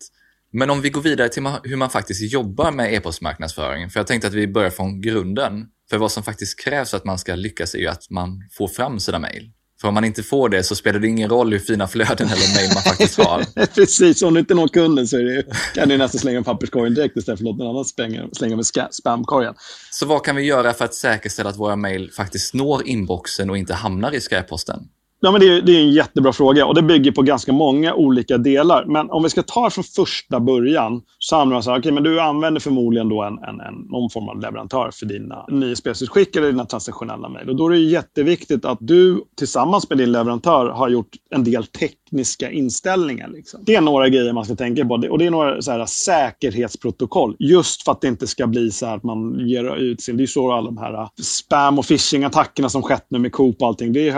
[0.53, 3.91] Men om vi går vidare till hur man faktiskt jobbar med e-postmarknadsföring.
[3.91, 5.67] För jag tänkte att vi börjar från grunden.
[5.91, 8.69] För vad som faktiskt krävs för att man ska lyckas är ju att man får
[8.69, 9.51] fram sina mejl.
[9.81, 12.55] För om man inte får det så spelar det ingen roll hur fina flöden eller
[12.57, 13.67] mejl man faktiskt har.
[13.75, 17.39] Precis, om du inte når kunden så det, kan du nästan slänga papperskorgen direkt istället
[17.39, 19.55] för att låta någon annan slänga, slänga med spamkorgen.
[19.91, 23.59] Så vad kan vi göra för att säkerställa att våra mejl faktiskt når inboxen och
[23.59, 24.89] inte hamnar i skräpposten?
[25.21, 27.95] Ja, men det, är, det är en jättebra fråga och det bygger på ganska många
[27.95, 28.85] olika delar.
[28.85, 32.03] Men om vi ska ta från första början så hamnar man så här, okay, men
[32.03, 36.37] du använder förmodligen då en, en, en, någon form av leverantör för dina nya spelsutskick
[36.37, 37.57] eller dina transaktionella mejl.
[37.57, 41.95] då är det jätteviktigt att du tillsammans med din leverantör har gjort en del tech
[42.09, 43.29] tekniska inställningar.
[43.29, 43.61] Liksom.
[43.67, 44.95] Det är några grejer man ska tänka på.
[44.95, 47.37] Och det är några så här, säkerhetsprotokoll.
[47.39, 50.17] Just för att det inte ska bli så att man ger ut sin...
[50.17, 53.63] Det är så alla de här äh, spam och phishing-attackerna som skett nu med Coop
[53.63, 53.93] och allting.
[53.93, 54.11] Det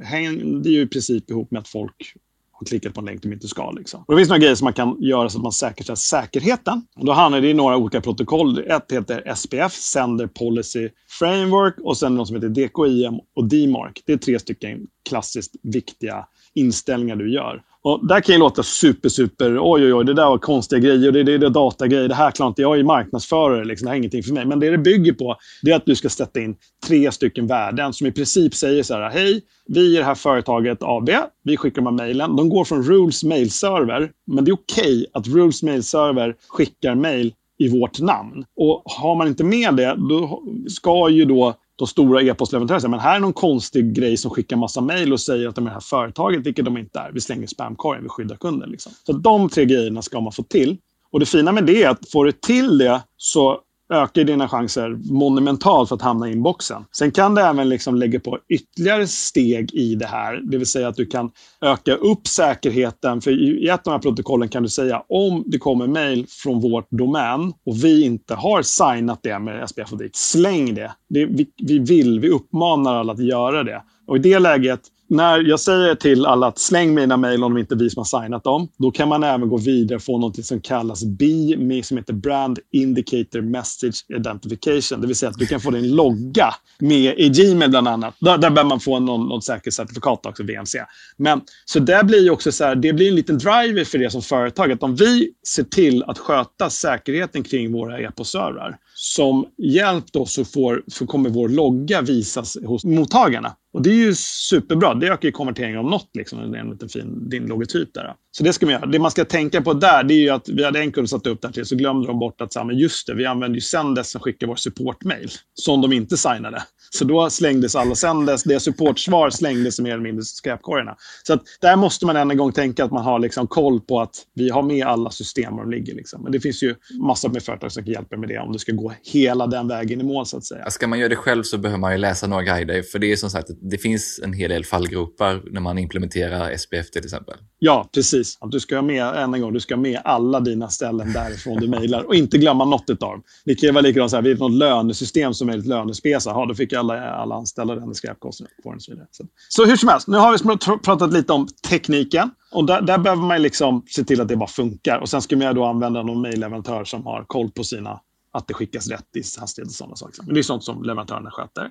[0.00, 2.14] hänger ju i princip ihop med att folk
[2.52, 3.70] har klickat på en länk de inte ska.
[3.70, 4.04] Liksom.
[4.06, 6.82] Och det finns några grejer som man kan göra så att man säkerställer säkerheten.
[6.96, 8.58] Och då handlar det i några olika protokoll.
[8.58, 13.92] Ett heter SPF, Sender Policy Framework, och sen något som heter DKIM och DMARC.
[14.06, 16.26] Det är tre stycken klassiskt viktiga
[16.58, 17.62] inställningar du gör.
[17.82, 21.12] Och där kan ju låta super, super, oj, oj, oj, det där var konstiga grejer,
[21.12, 23.94] det, det, det är datagrejer, det här klarar inte jag är marknadsförare, liksom, det här
[23.94, 24.46] är ingenting för mig.
[24.46, 27.92] Men det det bygger på, det är att du ska sätta in tre stycken värden
[27.92, 31.10] som i princip säger så här, hej, vi är det här företaget AB,
[31.44, 32.36] vi skickar de här mejlen.
[32.36, 37.32] De går från Rules mailserver, men det är okej okay att Rules mailserver skickar mejl
[37.58, 38.44] i vårt namn.
[38.56, 43.00] Och har man inte med det, då ska ju då de stora e-postleverantörerna säger men
[43.00, 45.74] här är någon konstig grej som skickar massa mejl och säger att de är det
[45.74, 47.12] här företaget, vilket de inte är.
[47.12, 48.70] Vi slänger spamkorgen, vi skyddar kunden.
[48.70, 48.92] Liksom.
[49.06, 50.76] Så de tre grejerna ska man få till.
[51.12, 53.60] Och det fina med det är att får du till det så
[53.92, 56.84] ökar dina chanser monumentalt för att hamna i inboxen.
[56.92, 60.40] Sen kan du även liksom lägga på ytterligare steg i det här.
[60.50, 63.20] Det vill säga att du kan öka upp säkerheten.
[63.20, 66.60] För i ett av de här protokollen kan du säga om det kommer mejl från
[66.60, 70.92] vårt domän och vi inte har signat det med SPF och DIC, släng det.
[71.08, 73.82] det vi, vi vill, vi uppmanar alla att göra det.
[74.06, 77.60] Och i det läget när jag säger till alla att släng mina mejl om de
[77.60, 80.18] inte är vi som har signat dem, då kan man även gå vidare och få
[80.18, 85.00] något som kallas BIMI, som heter Brand Indicator Message Identification.
[85.00, 88.14] Det vill säga att du kan få din logga med i Gmail bland annat.
[88.20, 90.78] Där, där behöver man få någon, säkert certifikat också, VMC.
[91.16, 94.22] Men, så där blir också så här, det blir en liten driver för det som
[94.22, 94.72] företag.
[94.72, 100.44] Att om vi ser till att sköta säkerheten kring våra e-postservrar, som hjälp då så,
[100.44, 103.56] får, så kommer vår logga visas hos mottagarna.
[103.72, 104.94] Och det är ju superbra.
[104.94, 106.10] Det ökar ju konverteringen om något.
[106.14, 106.52] Liksom.
[106.52, 108.14] Det är en liten fin din logotyp där.
[108.30, 108.86] Så det ska man göra.
[108.86, 111.18] Det man ska tänka på där det är ju att vi hade en kund som
[111.18, 113.60] satte upp där till så glömde de bort att men just det, vi använder ju
[113.60, 116.62] Sendes som skickar vår supportmail som de inte signade.
[116.90, 120.96] Så då slängdes alla Sendes, det supportsvar slängdes mer eller mindre skräpkorgarna.
[121.22, 124.00] Så att där måste man än en gång tänka att man har liksom koll på
[124.00, 125.94] att vi har med alla system var de ligger.
[125.94, 126.22] Liksom.
[126.22, 128.72] Men det finns ju massor med företag som kan hjälpa med det om du ska
[128.72, 130.70] gå hela den vägen i mål så att säga.
[130.70, 132.82] Ska man göra det själv så behöver man ju läsa några guider.
[132.82, 136.90] För det är som sagt, det finns en hel del fallgropar när man implementerar SPF
[136.90, 137.34] till exempel.
[137.58, 138.38] Ja, precis.
[138.40, 141.12] Att du ska ha med, än en gång, du ska ha med alla dina ställen
[141.12, 143.22] därifrån du mejlar och inte glömma något av dem.
[143.44, 146.30] Det kan ju vara likadant så här, vid något lönesystem som är ett lönespesa.
[146.30, 149.06] Ja, då fick alla, alla anställda den skräpkostnaden och så vidare.
[149.10, 149.24] Så.
[149.48, 152.30] så hur som helst, nu har vi pratat lite om tekniken.
[152.52, 154.98] Och där, där behöver man liksom se till att det bara funkar.
[154.98, 158.00] Och sen ska man då använda någon mejlleverantör som har koll på sina
[158.32, 160.22] att det skickas rätt i hastighet och sådana saker.
[160.22, 161.70] Men det är sånt som leverantörerna sköter.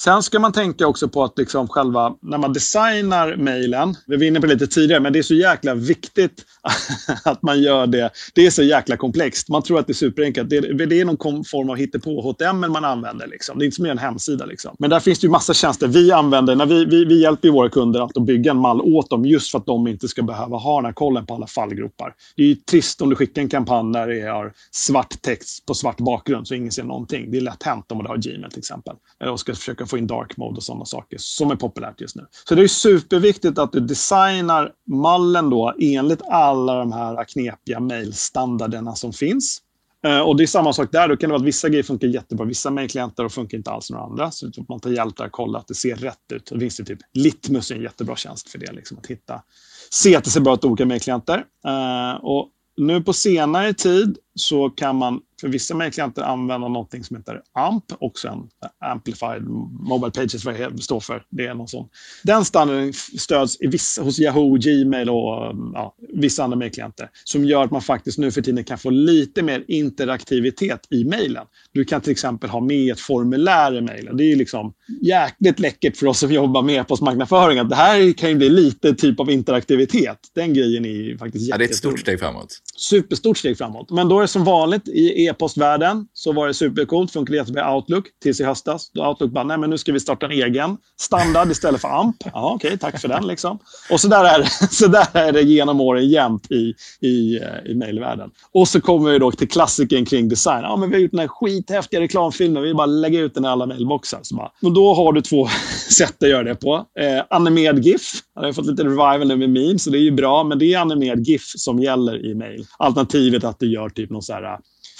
[0.00, 4.24] Sen ska man tänka också på att liksom själva, när man designar mejlen, vi var
[4.24, 6.44] inne på det lite tidigare, men det är så jäkla viktigt
[7.24, 8.10] att man gör det.
[8.34, 9.48] Det är så jäkla komplext.
[9.48, 10.50] Man tror att det är superenkelt.
[10.50, 13.26] Det, det är någon form av hittepå HTML man använder.
[13.26, 13.58] Liksom.
[13.58, 14.46] Det är inte som en hemsida.
[14.46, 14.76] Liksom.
[14.78, 16.56] Men där finns det ju massa tjänster vi använder.
[16.56, 19.58] När vi, vi, vi hjälper våra kunder att bygga en mall åt dem just för
[19.58, 22.14] att de inte ska behöva ha den här kollen på alla fallgropar.
[22.36, 25.74] Det är ju trist om du skickar en kampanj där det är svart text på
[25.74, 27.30] svart bakgrund så ingen ser någonting.
[27.30, 28.94] Det är lätt hänt om du har Gmail till exempel.
[29.20, 32.26] Eller ska försöka få in dark mode och sådana saker som är populärt just nu.
[32.48, 38.94] Så det är superviktigt att du designar mallen då enligt alla de här knepiga mailstandarderna
[38.94, 39.62] som finns.
[40.04, 41.08] Eh, och det är samma sak där.
[41.08, 42.46] Då kan det vara att vissa grejer funkar jättebra.
[42.46, 44.30] Vissa mejlklienter och funkar inte alls några andra.
[44.30, 46.50] Så typ man tar hjälp där och kollar att det ser rätt ut.
[46.50, 48.72] Och det finns det typ Litmus är en jättebra tjänst för det.
[48.72, 49.42] Liksom, att hitta,
[49.90, 51.44] se att det ser bra ut olika mejlklienter.
[51.66, 57.04] Uh, eh, och nu på senare tid så kan man för vissa mejlklienter använda någonting
[57.04, 58.48] som heter AMP, också en
[58.90, 59.42] Amplified
[59.80, 61.22] Mobile Pages, vad det står för.
[61.30, 61.88] Det är någon sån.
[62.22, 67.64] Den standarden stöds i vissa, hos Yahoo, Gmail och ja, vissa andra mejlklienter som gör
[67.64, 71.46] att man faktiskt nu för tiden kan få lite mer interaktivitet i mejlen.
[71.72, 74.16] Du kan till exempel ha med ett formulär i mejlen.
[74.16, 74.72] Det är liksom
[75.02, 78.94] jäkligt läckert för oss som jobbar med e-postmarknadsföring att det här kan ju bli lite
[78.94, 80.18] typ av interaktivitet.
[80.34, 81.54] Den grejen är faktiskt jätterolig.
[81.54, 82.58] Ja, det är ett stort steg framåt.
[82.76, 83.90] Superstort steg framåt.
[83.90, 88.04] Men då är som vanligt i e-postvärlden så var det supercoolt, funkade jättebra i Outlook
[88.22, 88.90] tills i höstas.
[88.94, 92.16] Då Outlook bara, nej men nu ska vi starta en egen standard istället för AMP.
[92.24, 93.58] Ja, okej, okay, tack för den liksom.
[93.90, 96.74] Och så där är, så där är det genom åren jämt i,
[97.06, 98.30] i, eh, i mejlvärlden.
[98.52, 100.62] Och så kommer vi då till klassiken kring design.
[100.62, 103.44] Ja, men vi har gjort den här skithäftiga reklamfilmen, vi vill bara lägga ut den
[103.44, 104.20] i alla mejlboxar.
[104.22, 105.48] Så bara, och då har du två
[105.98, 106.84] sätt att göra det på.
[107.00, 108.12] Eh, animerad GIF.
[108.34, 110.44] Jag har fått lite revival nu med memes, så det är ju bra.
[110.44, 112.66] Men det är animerad GIF som gäller i mejl.
[112.78, 114.58] Alternativet att du gör typ någon så här äh,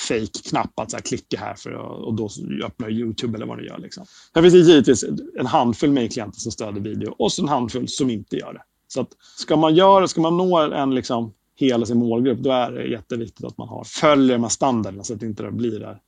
[0.09, 2.29] fake-knapp att så här, klicka här för att, och då
[2.65, 3.79] öppnar YouTube eller vad det gör.
[3.79, 4.07] Liksom.
[4.35, 5.05] Här finns det givetvis
[5.39, 8.63] en handfull mejlklienter som stöder video och så en handfull som inte gör det.
[8.89, 12.71] Så att ska man göra, ska man nå en liksom hela sin målgrupp, då är
[12.71, 15.99] det jätteviktigt att man har, följer de här standarderna så att det inte blir där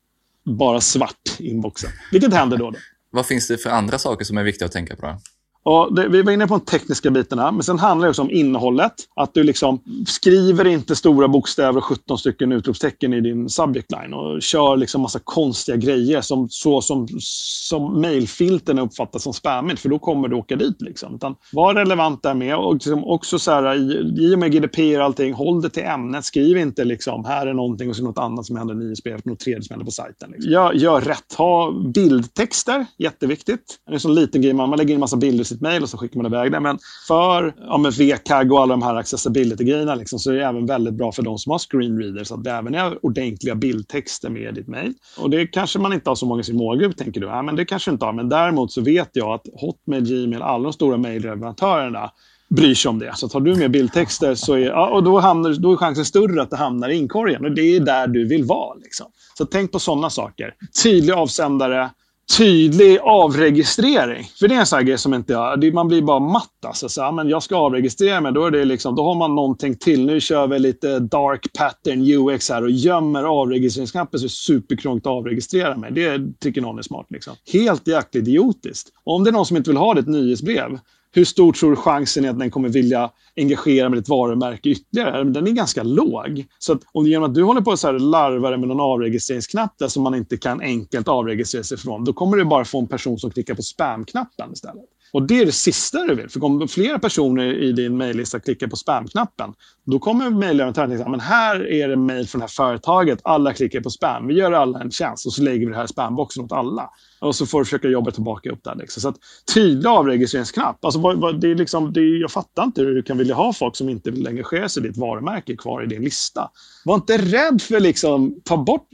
[0.44, 1.90] bara svart inboxen.
[2.12, 2.78] Vilket händer då och då.
[3.10, 5.06] Vad finns det för andra saker som är viktiga att tänka på?
[5.06, 5.18] Då?
[5.62, 8.30] Och det, vi var inne på de tekniska bitarna, men sen handlar det också om
[8.30, 8.92] innehållet.
[9.16, 14.14] Att du liksom skriver inte stora bokstäver och 17 stycken utropstecken i din subject line
[14.14, 19.88] och kör liksom massa konstiga grejer som, så som, som mailfiltren uppfattas som spammigt, för
[19.88, 20.82] då kommer du åka dit.
[20.82, 21.14] Liksom.
[21.14, 24.98] Utan var relevant där med och liksom också så här, i, i och med GDPR
[24.98, 26.24] och allting, håll det till ämnet.
[26.24, 29.40] Skriv inte liksom, här är någonting och så något annat som händer i ISP, något
[29.40, 30.30] tredje som händer på sajten.
[30.30, 30.52] Liksom.
[30.52, 31.34] Gör, gör rätt.
[31.38, 33.78] Ha bildtexter, jätteviktigt.
[33.86, 35.88] Det är en sån liten grej, man, man lägger in massa bilder sitt mejl och
[35.88, 36.60] så skickar man iväg det.
[36.60, 40.66] Men för ja, med VCAG och alla de här accessibility-grejerna liksom, så är det även
[40.66, 44.42] väldigt bra för de som har screenreaders så att det även är ordentliga bildtexter med
[44.42, 44.94] i ditt mejl.
[45.18, 47.26] Och det kanske man inte har så många i sin målgrupp, tänker du.
[47.26, 48.12] Ja, men det kanske inte har.
[48.12, 52.10] Men däremot så vet jag att Hotmail, Gmail, alla de stora mejlleverantörerna
[52.50, 53.12] bryr sig om det.
[53.16, 56.42] Så tar du med bildtexter så är, ja, och då, hamnar, då är chansen större
[56.42, 57.44] att det hamnar i inkorgen.
[57.44, 58.74] Och det är där du vill vara.
[58.74, 59.06] Liksom.
[59.38, 60.54] Så tänk på sådana saker.
[60.82, 61.90] Tydlig avsändare,
[62.38, 64.24] tydlig avregistrering.
[64.38, 65.74] För det är en sån här grej som inte jag...
[65.74, 66.64] Man blir bara matt.
[66.66, 66.88] Alltså.
[66.88, 68.32] Så, ja, men jag ska avregistrera mig.
[68.32, 70.06] Då, är det liksom, då har man någonting till.
[70.06, 75.06] Nu kör vi lite dark pattern UX här och gömmer avregistreringsknappen så det är superkrångligt
[75.06, 75.92] att avregistrera mig.
[75.92, 77.06] Det tycker någon är smart.
[77.10, 77.34] Liksom.
[77.52, 78.88] Helt jäkligt idiotiskt.
[79.04, 80.78] Och om det är någon som inte vill ha ditt nyhetsbrev
[81.12, 85.24] hur stor tror du chansen är att den kommer vilja engagera med ditt varumärke ytterligare?
[85.24, 86.44] Den är ganska låg.
[86.58, 90.02] Så att om genom att du håller på att larva med någon avregistreringsknapp där som
[90.02, 93.30] man inte kan enkelt avregistrera sig från, då kommer du bara få en person som
[93.30, 94.84] klickar på spamknappen istället.
[95.12, 96.28] Och det är det sista du vill.
[96.28, 99.54] För om flera personer i din mejllista klickar på spamknappen,
[99.86, 103.20] då kommer mejlleverantören tänka att här är det mejl från det här företaget.
[103.24, 104.26] Alla klickar på spam.
[104.26, 106.90] Vi gör alla en tjänst och så lägger vi det här i spamboxen åt alla.
[107.20, 108.74] Och så får du försöka jobba tillbaka upp där.
[108.74, 109.00] Liksom.
[109.00, 109.16] Så att,
[109.54, 110.84] tydlig avregistreringsknapp.
[110.84, 113.34] Alltså, vad, vad, det är liksom, det är, jag fattar inte hur du kan vilja
[113.34, 116.50] ha folk som inte vill engagera sig i ditt varumärke kvar i din lista.
[116.84, 118.88] Var inte rädd för liksom, ta bort,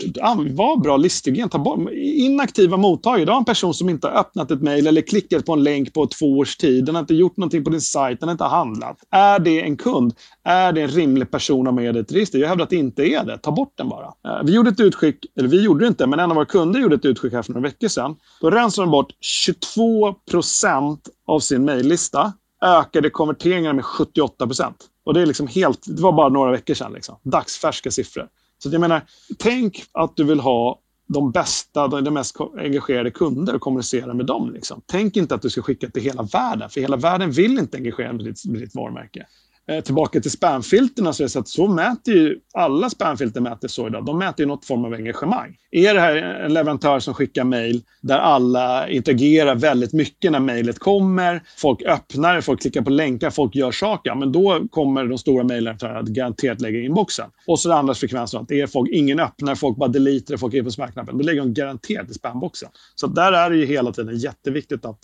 [0.50, 1.48] var bra listhygien.
[1.48, 3.24] Ta bort inaktiva mottagare.
[3.24, 5.94] Du har en person som inte har öppnat ett mejl eller klickat på en länk
[5.94, 6.84] på två års tid.
[6.84, 8.96] Den har inte gjort någonting på din sajt, den har inte handlat.
[9.10, 10.14] Är det en kund?
[10.48, 12.38] Är det en rimlig person att ha med i ett register?
[12.38, 13.38] Jag hävdar att det inte är det.
[13.38, 14.06] Ta bort den bara.
[14.06, 16.80] Eh, vi gjorde ett utskick, eller vi gjorde det inte, men en av våra kunder
[16.80, 18.16] gjorde ett utskick här för några veckor sedan.
[18.40, 22.32] Då rensade de bort 22 procent av sin mejllista.
[22.62, 24.76] Ökade konverteringarna med 78 procent.
[25.04, 26.92] Och det, är liksom helt, det var bara några veckor sedan.
[26.92, 27.16] Liksom.
[27.22, 28.28] Dagsfärska siffror.
[28.58, 29.02] Så jag menar,
[29.38, 34.52] tänk att du vill ha de bästa, de mest engagerade kunder och kommunicera med dem.
[34.52, 34.82] Liksom.
[34.86, 38.12] Tänk inte att du ska skicka till hela världen, för hela världen vill inte engagera
[38.12, 39.26] med ditt, med ditt varumärke.
[39.68, 43.68] Eh, tillbaka till spamfilterna så är det så att så mäter ju alla spamfilter mäter
[43.68, 44.04] så idag.
[44.04, 45.56] De mäter ju något form av engagemang.
[45.70, 50.78] Är det här en leverantör som skickar mejl där alla interagerar väldigt mycket när mejlet
[50.78, 55.44] kommer, folk öppnar folk klickar på länkar, folk gör saker, men då kommer de stora
[55.44, 57.30] mejlleverantörerna att garanterat lägga in boxen.
[57.46, 60.62] Och så det andra frekvensen att är folk, ingen öppnar, folk bara deletar, folk är
[60.62, 61.18] på smärknappen.
[61.18, 62.68] Då lägger de garanterat i spamboxen.
[62.94, 65.00] Så där är det ju hela tiden jätteviktigt att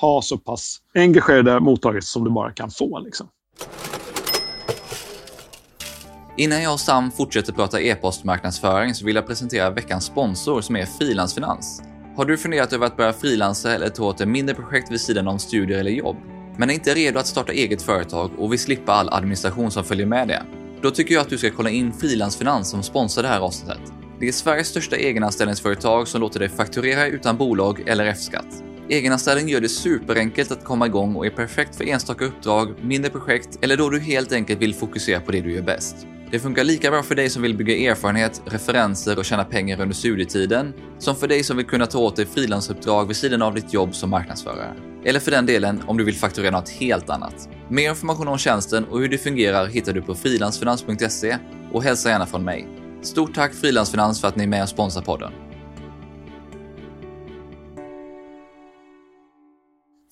[0.00, 2.98] ha så pass engagerade mottagare som du bara kan få.
[2.98, 3.28] Liksom.
[6.38, 10.86] Innan jag och Sam fortsätter prata e-postmarknadsföring så vill jag presentera veckans sponsor som är
[10.86, 11.82] Frilansfinans.
[12.16, 15.28] Har du funderat över att börja frilansa eller ta åt ett mindre projekt vid sidan
[15.28, 16.16] om studier eller jobb?
[16.58, 20.06] Men är inte redo att starta eget företag och vill slippa all administration som följer
[20.06, 20.42] med det?
[20.82, 23.92] Då tycker jag att du ska kolla in Frilansfinans som sponsrar det här avsnittet.
[24.20, 28.62] Det är Sveriges största egenanställningsföretag som låter dig fakturera utan bolag eller F-skatt.
[28.88, 33.58] Egenanställning gör det superenkelt att komma igång och är perfekt för enstaka uppdrag, mindre projekt
[33.60, 36.06] eller då du helt enkelt vill fokusera på det du gör bäst.
[36.30, 39.94] Det funkar lika bra för dig som vill bygga erfarenhet, referenser och tjäna pengar under
[39.94, 43.74] studietiden, som för dig som vill kunna ta åt dig frilansuppdrag vid sidan av ditt
[43.74, 44.74] jobb som marknadsförare.
[45.04, 47.48] Eller för den delen om du vill fakturera något helt annat.
[47.68, 51.38] Mer information om tjänsten och hur det fungerar hittar du på frilansfinans.se
[51.72, 52.68] och hälsa gärna från mig.
[53.02, 55.32] Stort tack Frilansfinans för att ni är med och sponsrar podden.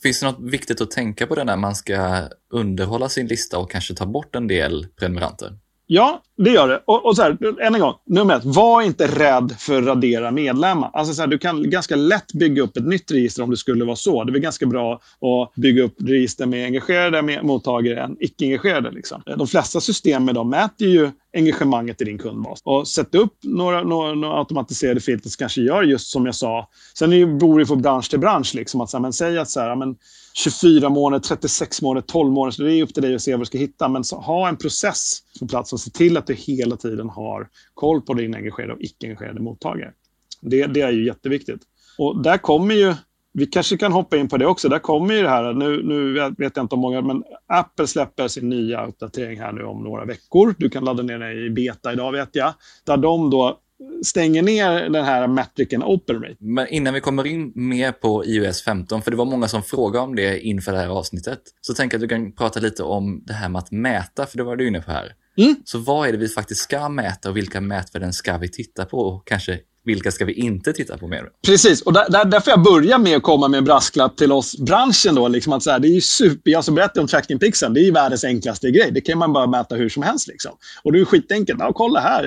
[0.02, 3.70] Finns det något viktigt att tänka på det när man ska underhålla sin lista och
[3.70, 5.63] kanske ta bort en del prenumeranter?
[5.86, 6.82] Ja, det gör det.
[6.86, 10.30] Och, och så här, än en gång, nummer ett, var inte rädd för att radera
[10.30, 10.90] medlemmar.
[10.92, 13.84] Alltså så här, du kan ganska lätt bygga upp ett nytt register om det skulle
[13.84, 14.24] vara så.
[14.24, 18.90] Det är ganska bra att bygga upp register med engagerade med mottagare än icke-engagerade.
[18.90, 19.22] Liksom.
[19.36, 22.60] De flesta system med dem mäter ju engagemanget i din kundbas.
[22.64, 26.68] Och sätta upp några, några, några automatiserade filter som kanske gör just som jag sa.
[26.98, 28.54] Sen beror det på bransch till bransch.
[28.54, 29.96] Liksom, att, så här, men, säg att så här, men,
[30.34, 32.50] 24 månader, 36 månader, 12 månader.
[32.50, 33.88] Så det är upp till dig att se vad du ska hitta.
[33.88, 37.48] Men så, ha en process på plats och se till att du hela tiden har
[37.74, 39.92] koll på din engagerade och icke-engagerade mottagare.
[40.40, 41.60] Det, det är ju jätteviktigt.
[41.98, 42.94] Och där kommer ju
[43.34, 44.68] vi kanske kan hoppa in på det också.
[44.68, 48.28] Där kommer ju det här, nu, nu vet jag inte om många, men Apple släpper
[48.28, 50.54] sin nya uppdatering här nu om några veckor.
[50.58, 52.54] Du kan ladda ner den i beta idag vet jag.
[52.86, 53.60] Där de då
[54.02, 56.36] stänger ner den här metricen open rate.
[56.38, 60.04] Men innan vi kommer in mer på iOS 15, för det var många som frågade
[60.04, 63.22] om det inför det här avsnittet, så tänker jag att du kan prata lite om
[63.26, 65.12] det här med att mäta, för det var du inne på här.
[65.36, 65.56] Mm.
[65.64, 68.98] Så vad är det vi faktiskt ska mäta och vilka mätvärden ska vi titta på
[68.98, 71.28] och kanske vilka ska vi inte titta på mer?
[71.46, 74.58] Precis, och där, där, därför jag börja med att komma med en brasklapp till oss
[74.58, 75.14] branschen.
[75.14, 77.74] Då, liksom att så här, det är ju super, jag som berättade om tracking pixeln,
[77.74, 78.90] det är ju världens enklaste grej.
[78.92, 80.28] Det kan man bara mäta hur som helst.
[80.28, 80.52] Liksom.
[80.82, 81.60] Och det är skitenkelt.
[81.60, 82.24] Ja, kolla här,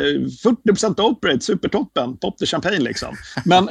[0.68, 2.80] 40% operate, supertoppen, pop the champagne.
[2.80, 3.16] Liksom.
[3.46, 3.68] Men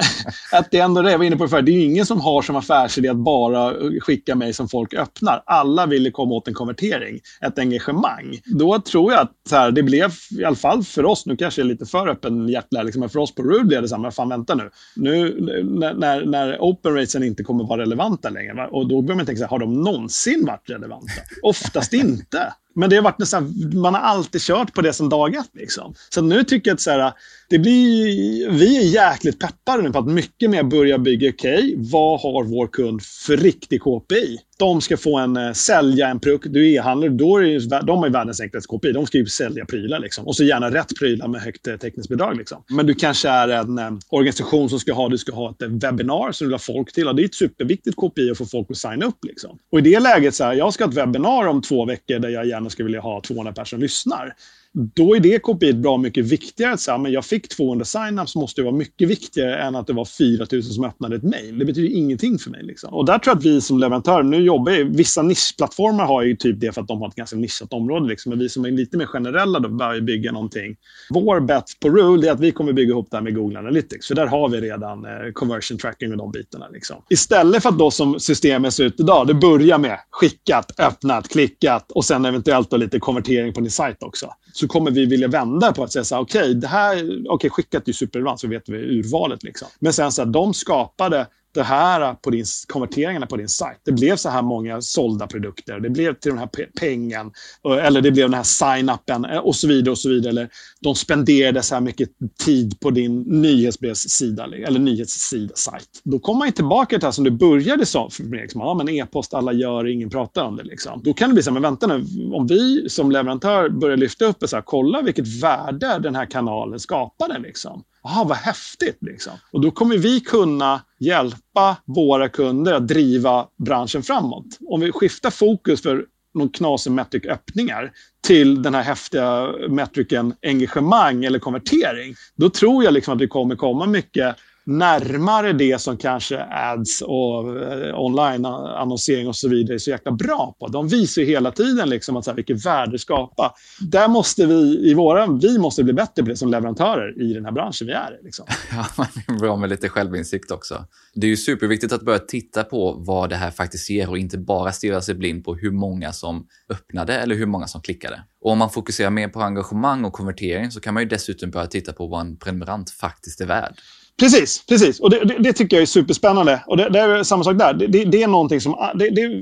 [0.51, 2.21] att det är ändå det jag var inne på förut, det är ju ingen som
[2.21, 5.43] har som affärsidé att bara skicka mig som folk öppnar.
[5.45, 8.39] Alla vill komma åt en konvertering, ett engagemang.
[8.45, 11.61] Då tror jag att så här, det blev, i alla fall för oss, nu kanske
[11.61, 14.01] jag är lite för öppen hjärtlig, liksom, men för oss på Rudy funderade så här,
[14.01, 14.69] men Fan, vänta nu.
[14.95, 18.53] nu när, när open racen inte kommer vara relevanta längre.
[18.53, 18.67] Va?
[18.67, 21.21] Och då börjar man tänka, så här, har de någonsin varit relevanta?
[21.43, 22.53] Oftast inte.
[22.77, 25.49] Men det har varit nästan, man har alltid kört på det som dag ett.
[25.53, 25.93] Liksom.
[26.09, 27.13] Så nu tycker jag att så här,
[27.49, 31.75] det blir, vi är jäkligt peppade nu på att mycket mer börja bygga, okej, okay,
[31.91, 34.39] vad har vår kund för riktig KPI?
[34.59, 36.47] De ska få en, eh, sälja en produkt.
[36.49, 38.91] Du är e-handlare, då är det, de har ju världens enklaste KPI.
[38.91, 39.99] De ska ju sälja prylar.
[39.99, 40.27] Liksom.
[40.27, 42.37] Och så gärna rätt prylar med högt eh, tekniskt bidrag.
[42.37, 42.63] Liksom.
[42.69, 46.31] Men du kanske är en eh, organisation som ska ha, du ska ha ett webbinar
[46.31, 47.07] som du vill ha folk till.
[47.07, 49.25] Och det är ett superviktigt KPI att få folk att signa upp.
[49.25, 49.57] Liksom.
[49.71, 52.29] Och i det läget, så här, jag ska ha ett webbinar om två veckor där
[52.29, 54.35] jag gärna skulle vilja ha 200 personer som lyssnar
[54.77, 56.73] då är det KPI bra mycket viktigare.
[56.73, 59.93] Att säga, men jag fick 200 sign-ups måste ju vara mycket viktigare än att det
[59.93, 61.59] var 4000 som öppnade ett mejl.
[61.59, 62.63] Det betyder ingenting för mig.
[62.63, 62.93] Liksom.
[62.93, 66.35] Och där tror jag att vi som leverantör, nu jobbar ju, vissa nischplattformar har ju
[66.35, 68.07] typ det för att de har ett ganska nischat område.
[68.07, 68.29] Liksom.
[68.29, 70.75] Men vi som är lite mer generella då börjar bygga någonting.
[71.09, 74.07] Vår bet på Rule är att vi kommer bygga ihop det här med Google Analytics.
[74.07, 76.67] För där har vi redan eh, conversion tracking och de bitarna.
[76.69, 76.95] Liksom.
[77.09, 81.91] Istället för att då som systemet ser ut idag, det börjar med skickat, öppnat, klickat
[81.91, 84.33] och sen eventuellt då lite konvertering på din sajt också.
[84.53, 87.49] Så kommer vi vilja vända på att säga så här, okej, okay, det här, okay,
[87.49, 89.43] skickat är superrelevant så vet vi urvalet.
[89.43, 89.67] Liksom.
[89.79, 93.77] Men sen så här, de skapade det här på din, konverteringarna på din sajt.
[93.85, 95.79] Det blev så här många sålda produkter.
[95.79, 97.31] Det blev till den här pengen.
[97.67, 99.91] Eh, eller det blev den här sign-upen eh, och så vidare.
[99.91, 100.29] och så vidare.
[100.29, 100.49] Eller
[100.81, 102.09] de spenderade så här mycket
[102.45, 106.01] tid på din nyhetsbrevssida eller nyhetssida, sajt.
[106.03, 108.09] Då kommer man tillbaka till det här som du började som.
[108.19, 110.63] Liksom, ja, men e-post, alla gör ingen pratar om det.
[110.63, 111.01] Liksom.
[111.03, 112.05] Då kan det bli så här, men vänta nu.
[112.33, 116.25] Om vi som leverantör börjar lyfta upp och så här, kolla vilket värde den här
[116.25, 117.39] kanalen skapade.
[117.39, 117.83] Liksom.
[118.07, 118.97] Jaha, vad häftigt.
[119.01, 119.33] Liksom.
[119.51, 124.45] Och då kommer vi kunna hjälpa våra kunder att driva branschen framåt.
[124.67, 127.91] Om vi skiftar fokus för någon knasig metric öppningar
[128.27, 132.15] till den här häftiga metricen engagemang eller konvertering.
[132.35, 134.35] Då tror jag liksom att det kommer komma mycket
[134.67, 140.55] närmare det som kanske ads och eh, online-annonsering och så vidare är så jäkla bra
[140.59, 140.67] på.
[140.67, 143.53] De visar ju hela tiden liksom att så här, vilket värde skapa.
[143.91, 147.45] Där måste vi, i våra, vi måste bli bättre på det som leverantörer i den
[147.45, 148.23] här branschen vi är i.
[148.23, 148.45] Liksom.
[148.71, 150.85] Ja, man är bra med lite självinsikt också.
[151.13, 154.37] Det är ju superviktigt att börja titta på vad det här faktiskt ger och inte
[154.37, 158.23] bara stirra sig blind på hur många som öppnade eller hur många som klickade.
[158.41, 161.67] Och om man fokuserar mer på engagemang och konvertering så kan man ju dessutom börja
[161.67, 163.73] titta på vad en prenumerant faktiskt är värd.
[164.19, 164.99] Precis, precis.
[164.99, 166.63] Och det, det, det, tycker jag är superspännande.
[166.67, 167.73] Och det, det är samma sak där.
[167.73, 168.75] Det, det är någonting som...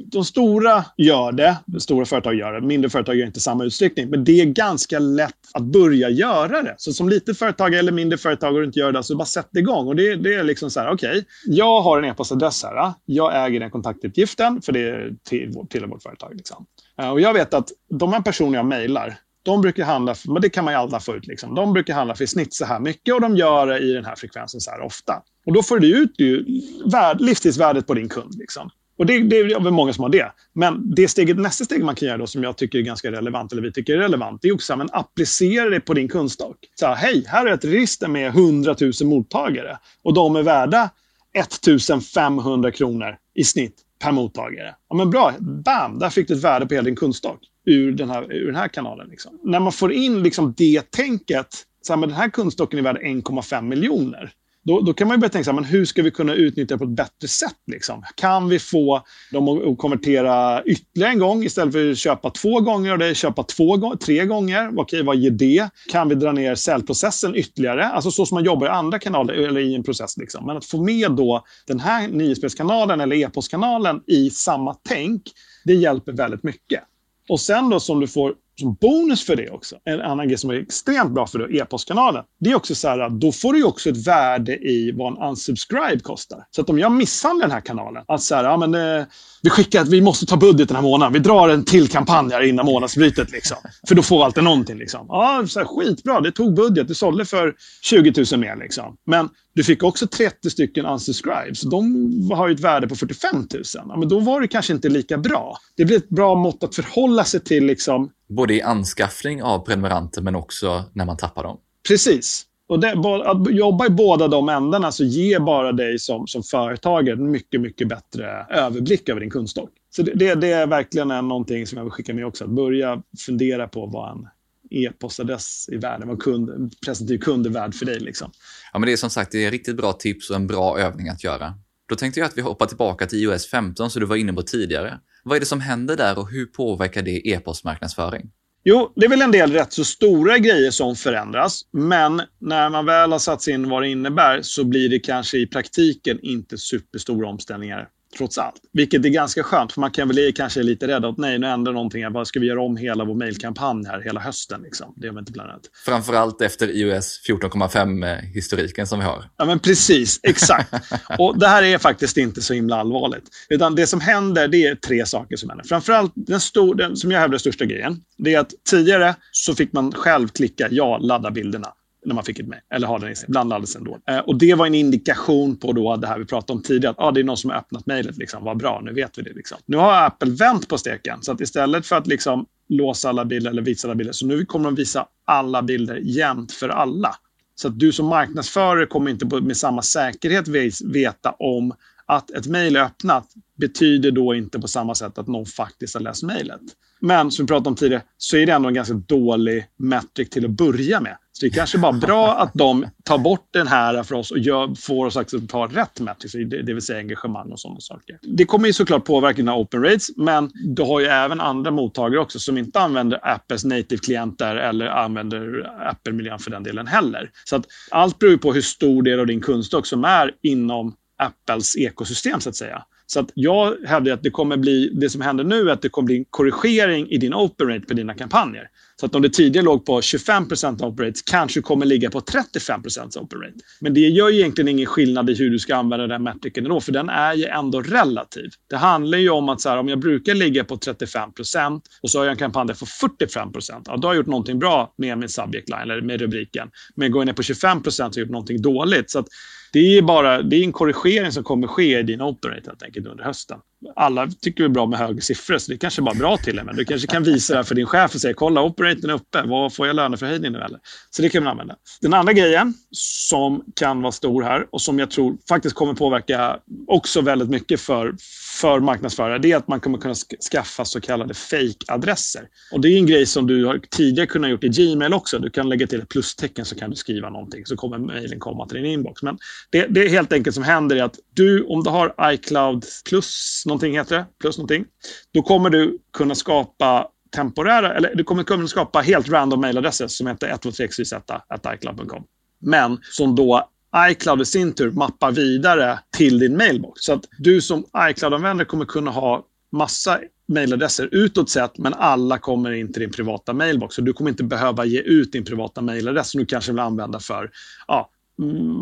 [0.05, 1.55] de stora gör det.
[1.79, 2.67] Stora företag gör det.
[2.67, 4.09] Mindre företag gör inte samma utsträckning.
[4.09, 6.75] Men det är ganska lätt att börja göra det.
[6.77, 9.87] Så som lite företag eller mindre företag och inte gör det, så bara sätt igång.
[9.87, 11.09] Och det, är liksom så här, okej.
[11.09, 12.93] Okay, jag har en e-postadress här.
[13.05, 16.35] Jag äger den kontaktuppgiften, för det är till, till vårt företag.
[16.35, 16.65] Liksom.
[16.99, 20.41] Eh, och jag vet att de här personerna jag mejlar, de brukar handla, för, men
[20.41, 21.55] det kan man ju alla få ut, liksom.
[21.55, 24.05] de brukar handla för i snitt så här mycket och de gör det i den
[24.05, 25.21] här frekvensen så här ofta.
[25.45, 26.45] Och då får du ut ju
[26.91, 28.35] värd, livstidsvärdet på din kund.
[28.39, 28.69] Liksom.
[28.97, 30.31] Och det, det är väl många som har det.
[30.53, 33.51] Men det steget, nästa steg man kan göra då, som jag tycker är ganska relevant,
[33.51, 36.57] eller vi tycker är relevant, det är också att applicera det på din kundstock.
[36.75, 40.89] Så här, hej, här är ett register med 100 000 mottagare och de är värda
[41.33, 44.75] 1500 kronor i snitt per mottagare.
[44.89, 48.09] Ja, men bra, bam, där fick du ett värde på hela din kundstock ur den
[48.09, 49.07] här, ur den här kanalen.
[49.09, 49.39] Liksom.
[49.43, 51.47] När man får in liksom det tänket,
[51.81, 54.33] så här, men den här kundstocken är värd 1,5 miljoner.
[54.65, 56.79] Då, då, kan man börja tänka så här, men hur ska vi kunna utnyttja det
[56.79, 57.57] på ett bättre sätt?
[57.67, 58.03] Liksom?
[58.15, 62.91] Kan vi få dem att konvertera ytterligare en gång istället för att köpa två gånger
[62.91, 64.79] och det köpa två, tre gånger?
[64.79, 65.69] Okej, vad ger det?
[65.91, 67.85] Kan vi dra ner säljprocessen ytterligare?
[67.85, 70.17] Alltså så som man jobbar i andra kanaler eller i en process.
[70.17, 70.45] Liksom.
[70.45, 75.21] Men att få med då den här nyhetsbrevskanalen eller e-postkanalen i samma tänk,
[75.63, 76.83] det hjälper väldigt mycket.
[77.29, 80.49] Och sen då som du får som bonus för det också, en annan grej som
[80.49, 83.89] är extremt bra för e-postkanalen, det är också så här att då får du också
[83.89, 86.45] ett värde i vad en unsubscribe kostar.
[86.51, 89.05] Så att om jag misshandlar den här kanalen, att så här, ja men eh,
[89.41, 92.31] vi skickar att vi måste ta budget den här månaden, vi drar en till kampanj
[92.31, 93.57] här innan månadsbrytet liksom.
[93.87, 95.05] För då får vi alltid någonting liksom.
[95.09, 98.97] Ja, så här, skitbra, det tog budget, Det sålde för 20 000 mer liksom.
[99.05, 101.61] Men du fick också 30 stycken unsubscribes.
[101.61, 103.63] De har ju ett värde på 45 000.
[103.73, 105.57] Ja, men då var det kanske inte lika bra.
[105.77, 110.21] Det blir ett bra mått att förhålla sig till liksom, Både i anskaffning av prenumeranter
[110.21, 111.57] men också när man tappar dem.
[111.87, 112.45] Precis.
[112.67, 112.91] Och det,
[113.25, 117.61] att jobba i båda de ändarna så ger bara dig som, som företagare en mycket,
[117.61, 119.69] mycket bättre överblick över din kundstock.
[119.95, 122.43] Så det, det, det är verkligen en, någonting som jag vill skicka med också.
[122.43, 124.27] Att börja fundera på vad en
[124.75, 127.99] e-postadress i världen, vad kund, presentativ kund är värd för dig.
[127.99, 128.31] Liksom.
[128.73, 131.09] Ja, men det är som sagt det är riktigt bra tips och en bra övning
[131.09, 131.53] att göra.
[131.89, 134.41] Då tänkte jag att vi hoppar tillbaka till iOS 15 som du var inne på
[134.41, 134.99] tidigare.
[135.23, 138.31] Vad är det som händer där och hur påverkar det e-postmarknadsföring?
[138.63, 141.61] Jo, det är väl en del rätt så stora grejer som förändras.
[141.71, 145.37] Men när man väl har satt sig in vad det innebär så blir det kanske
[145.37, 147.87] i praktiken inte superstora omställningar
[148.17, 148.61] trots allt.
[148.73, 151.47] Vilket är ganska skönt, för man kan väl kanske är lite rädd att nej, nu
[151.47, 152.13] ändrar någonting.
[152.13, 154.61] Bara, ska vi göra om hela vår mejlkampanj här hela hösten?
[154.61, 154.93] Liksom?
[154.95, 155.61] Det har vi inte planerat.
[155.85, 159.29] Framförallt efter iOS 14,5-historiken som vi har.
[159.37, 160.19] Ja, men precis.
[160.23, 160.73] Exakt.
[161.19, 163.23] och det här är faktiskt inte så himla allvarligt.
[163.49, 165.65] Utan det som händer, det är tre saker som händer.
[165.65, 169.55] Framförallt den, stor, den som jag hävdar är största grejen, det är att tidigare så
[169.55, 171.73] fick man själv klicka ja, ladda bilderna
[172.05, 172.61] när man fick ett mejl.
[172.69, 173.29] Eller har den i sig.
[173.29, 173.99] blandades ändå.
[174.09, 176.91] Eh, och det var en indikation på då det här vi pratade om tidigare.
[176.91, 178.17] Att ah, det är någon som har öppnat mejlet.
[178.17, 178.43] Liksom.
[178.43, 179.33] Vad bra, nu vet vi det.
[179.33, 179.57] Liksom.
[179.65, 181.21] Nu har Apple vänt på steken.
[181.21, 184.13] Så att istället för att liksom låsa alla bilder eller visa alla bilder.
[184.13, 187.15] Så nu kommer de visa alla bilder jämt för alla.
[187.55, 190.47] Så att du som marknadsförare kommer inte med samma säkerhet
[190.83, 191.73] veta om
[192.05, 193.27] att ett mejl är öppnat
[193.57, 196.61] betyder då inte på samma sätt att någon faktiskt har läst mejlet.
[196.99, 200.45] Men som vi pratade om tidigare så är det ändå en ganska dålig metric till
[200.45, 201.17] att börja med.
[201.31, 204.39] Så det är kanske bara bra att de tar bort den här för oss och
[204.39, 206.31] gör, får oss att ta rätt metric,
[206.65, 208.19] det vill säga engagemang och sådana saker.
[208.21, 212.19] Det kommer ju såklart påverka dina open rates, men du har ju även andra mottagare
[212.19, 217.29] också som inte använder Apples native-klienter eller använder Apple-miljön för den delen heller.
[217.45, 221.77] Så att allt beror på hur stor del av din kunskap som är inom Apples
[221.77, 222.83] ekosystem så att säga.
[223.07, 225.89] Så att jag hävdar att det kommer bli, det som händer nu är att det
[225.89, 228.69] kommer bli en korrigering i din open rate på dina kampanjer.
[228.99, 233.17] Så att om det tidigare låg på 25% open rate kanske kommer ligga på 35%
[233.17, 233.53] open rate.
[233.81, 236.91] Men det gör egentligen ingen skillnad i hur du ska använda den metriken ändå, för
[236.91, 238.49] den är ju ändå relativ.
[238.69, 242.19] Det handlar ju om att så här, om jag brukar ligga på 35% och så
[242.19, 243.49] har jag en kampanj där jag får 45
[243.85, 246.69] ja, då har jag gjort någonting bra med min subject line, eller med rubriken.
[246.95, 249.11] Men går jag ner på 25 så har jag gjort någonting dåligt.
[249.11, 249.27] Så att
[249.75, 253.07] det är bara det är en korrigering som kommer ske i din Operator helt enkelt
[253.07, 253.59] under hösten.
[253.95, 256.61] Alla tycker vi är bra med höga siffror, så det är kanske bara bra till
[256.63, 259.13] men du kanske kan visa det här för din chef och säga kolla, operatorn är
[259.13, 260.79] uppe, vad får jag löneförhöjning nu eller?
[261.09, 261.75] Så det kan man använda.
[262.01, 266.59] Den andra grejen som kan vara stor här och som jag tror faktiskt kommer påverka
[266.87, 268.15] också väldigt mycket för,
[268.61, 270.15] för marknadsförare, det är att man kommer kunna
[270.51, 272.47] skaffa så kallade fake-adresser.
[272.71, 275.39] Och det är en grej som du har tidigare kunnat gjort i Gmail också.
[275.39, 278.67] Du kan lägga till ett plustecken så kan du skriva någonting, så kommer mejlen komma
[278.67, 279.23] till din inbox.
[279.23, 279.37] Men
[279.69, 283.64] det, det är helt enkelt som händer är att du, om du har iCloud plus
[283.65, 284.85] någonting heter det, plus någonting,
[285.33, 290.27] då kommer du kunna skapa temporära, eller du kommer kunna skapa helt random mailadresser som
[290.27, 292.23] heter 123xyz.icloud.com.
[292.59, 293.69] Men som då
[294.11, 297.01] iCloud i sin tur mappar vidare till din mailbox.
[297.01, 302.71] Så att du som iCloud-användare kommer kunna ha massa mailadresser utåt sett, men alla kommer
[302.71, 303.95] in till din privata mailbox.
[303.95, 307.19] Så du kommer inte behöva ge ut din privata mailadress som du kanske vill använda
[307.19, 307.51] för
[307.87, 308.09] ja,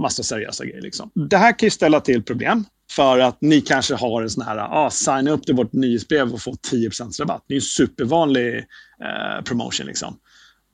[0.02, 0.82] massa seriösa grejer.
[0.82, 1.12] Liksom.
[1.14, 2.66] Det här kan ju ställa till problem
[2.96, 6.42] för att ni kanske har en sån här, ah, signa upp till vårt nyhetsbrev och
[6.42, 7.44] få 10% rabatt.
[7.48, 8.58] Det är en supervanlig
[9.04, 9.88] eh, promotion.
[9.88, 10.18] Liksom.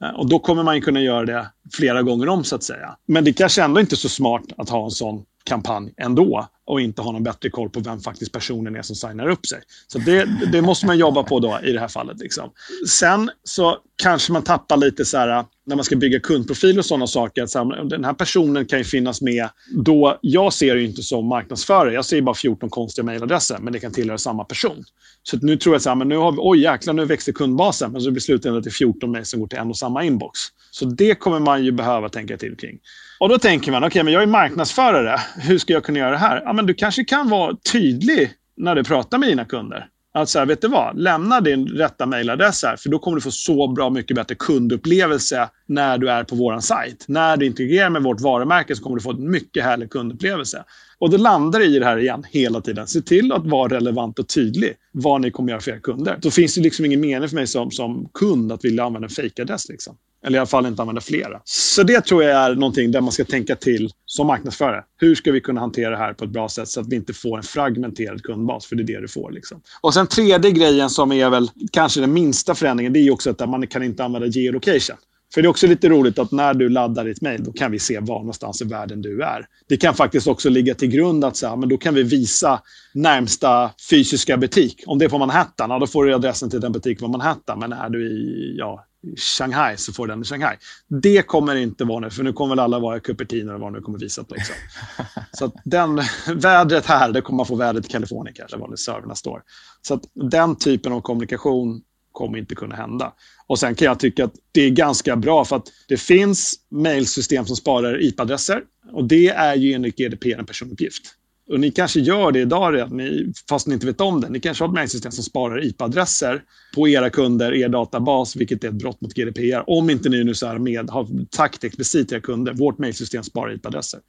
[0.03, 2.95] Eh, och då kommer man kunna göra det flera gånger om så att säga.
[3.05, 6.82] Men det kanske ändå inte är så smart att ha en sån kampanj ändå och
[6.82, 9.59] inte ha någon bättre koll på vem faktiskt personen är som signar upp sig.
[9.88, 12.20] Så det, det måste man jobba på då i det här fallet.
[12.20, 12.49] Liksom.
[12.88, 17.07] Sen så kanske man tappar lite så här när man ska bygga kundprofil och sådana
[17.07, 17.43] saker.
[17.43, 21.03] Att så här, den här personen kan ju finnas med då jag ser det inte
[21.03, 21.93] som marknadsförare.
[21.93, 24.84] Jag ser bara 14 konstiga mejladresser, men det kan tillhöra samma person.
[25.24, 27.91] Så nu tror jag att nu har vi, oj jäklar, nu växer kundbasen.
[27.91, 30.03] Men så blir slutändan att det är 14 mejl som går till en och samma
[30.03, 30.39] inbox.
[30.72, 32.80] Så det kommer man ju behöva tänka till kring.
[33.20, 35.18] Och då tänker man, okej, okay, men jag är marknadsförare.
[35.38, 36.41] Hur ska jag kunna göra det här?
[36.45, 39.88] Ja, men du kanske kan vara tydlig när du pratar med dina kunder.
[40.14, 40.99] Att så här, vet du vad?
[40.99, 45.49] Lämna din rätta mejladress här, för då kommer du få så bra mycket bättre kundupplevelse
[45.68, 47.05] när du är på vår sajt.
[47.07, 50.64] När du integrerar med vårt varumärke så kommer du få en mycket härlig kundupplevelse.
[50.99, 52.88] Och då landar det i det här igen hela tiden.
[52.88, 56.18] Se till att vara relevant och tydlig vad ni kommer göra för era kunder.
[56.22, 59.10] Då finns det liksom ingen mening för mig som, som kund att vilja använda en
[59.10, 59.70] fejkadress.
[59.70, 59.95] Liksom.
[60.26, 61.41] Eller i alla fall inte använda flera.
[61.43, 64.84] Så det tror jag är någonting där man ska tänka till som marknadsförare.
[64.97, 67.13] Hur ska vi kunna hantera det här på ett bra sätt så att vi inte
[67.13, 68.65] får en fragmenterad kundbas?
[68.65, 69.32] För det är det du får.
[69.32, 69.61] Liksom.
[69.82, 73.49] Och sen tredje grejen som är väl kanske den minsta förändringen, det är också att
[73.49, 74.97] man kan inte använda geolocation.
[75.34, 77.80] För det är också lite roligt att när du laddar ditt mejl, då kan vi
[77.80, 79.45] se var någonstans i världen du är.
[79.67, 82.61] Det kan faktiskt också ligga till grund att så här, men då kan vi visa
[82.93, 84.84] närmsta fysiska butik.
[84.86, 87.59] Om det är på Manhattan, ja, då får du adressen till den butiken på Manhattan.
[87.59, 88.86] Men är du i ja,
[89.18, 90.58] Shanghai så får den i Shanghai.
[90.88, 93.74] Det kommer inte vara nu, för nu kommer väl alla vara i Cupertino eller vad
[93.74, 94.54] nu kommer visat också.
[95.32, 96.02] Så att den,
[96.36, 99.41] vädret här, det kommer man få vädret i Kalifornien kanske, var serverna står.
[99.82, 101.82] Så att den typen av kommunikation
[102.12, 103.14] kommer inte kunna hända.
[103.47, 107.45] Och Sen kan jag tycka att det är ganska bra för att det finns mejlsystem
[107.45, 111.16] som sparar IP-adresser och det är ju enligt GDPR en personuppgift.
[111.50, 113.02] Och ni kanske gör det idag redan,
[113.50, 114.30] fast ni inte vet om det.
[114.30, 116.43] Ni kanske har ett mejlsystem som sparar IP-adresser
[116.76, 119.70] på era kunder, er databas, vilket är ett brott mot GDPR.
[119.70, 123.54] Om inte ni nu så med, har sagt explicit till era kunder, vårt mejlsystem sparar
[123.54, 124.00] IP-adresser.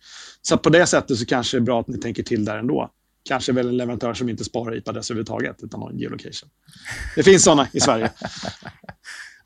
[0.43, 2.91] Så på det sättet så kanske det är bra att ni tänker till där ändå.
[3.29, 6.49] Kanske väl en leverantör som inte sparar IP-adresser överhuvudtaget, utan har en geolocation.
[7.17, 8.11] Det finns sådana i Sverige.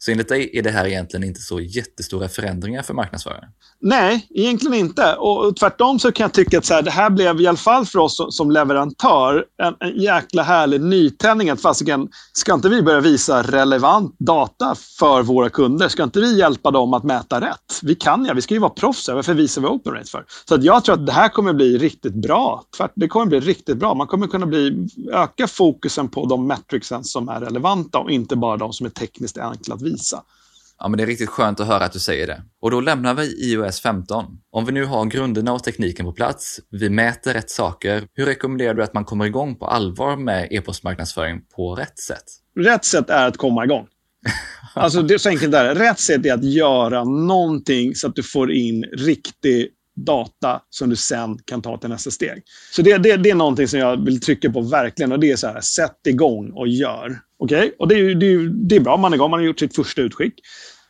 [0.05, 3.49] Så enligt dig är det här egentligen inte så jättestora förändringar för marknadsförare?
[3.81, 5.15] Nej, egentligen inte.
[5.15, 7.87] Och tvärtom så kan jag tycka att så här, det här blev i alla fall
[7.87, 11.51] för oss som leverantör en, en jäkla härlig nytändning.
[11.51, 15.89] Att fasiken, ska inte vi börja visa relevant data för våra kunder?
[15.89, 17.81] Ska inte vi hjälpa dem att mäta rätt?
[17.83, 19.09] Vi kan ja, vi ska ju vara proffs.
[19.09, 20.25] Varför visar vi open rate för?
[20.49, 22.65] Så att jag tror att det här kommer bli riktigt bra.
[22.77, 23.95] Tvärt, det kommer bli riktigt bra.
[23.95, 28.57] Man kommer kunna bli, öka fokusen på de metricsen som är relevanta och inte bara
[28.57, 30.23] de som är tekniskt enkla att visa visa.
[30.79, 32.43] Ja, men det är riktigt skönt att höra att du säger det.
[32.61, 34.25] Och då lämnar vi iOS 15.
[34.51, 38.75] Om vi nu har grunderna och tekniken på plats, vi mäter rätt saker, hur rekommenderar
[38.75, 42.25] du att man kommer igång på allvar med e-postmarknadsföring på rätt sätt?
[42.59, 43.87] Rätt sätt är att komma igång.
[44.77, 45.75] Alltså det är så enkelt där.
[45.75, 50.97] Rätt sätt är att göra någonting så att du får in riktig data som du
[50.97, 52.43] sen kan ta till nästa steg.
[52.73, 55.37] Så det, det, det är någonting som jag vill trycka på verkligen och det är
[55.37, 57.19] så här, sätt igång och gör.
[57.39, 57.59] Okej?
[57.59, 57.73] Okay?
[57.79, 60.03] Och det är, det, det är bra, man är igång, man har gjort sitt första
[60.03, 60.35] utskick.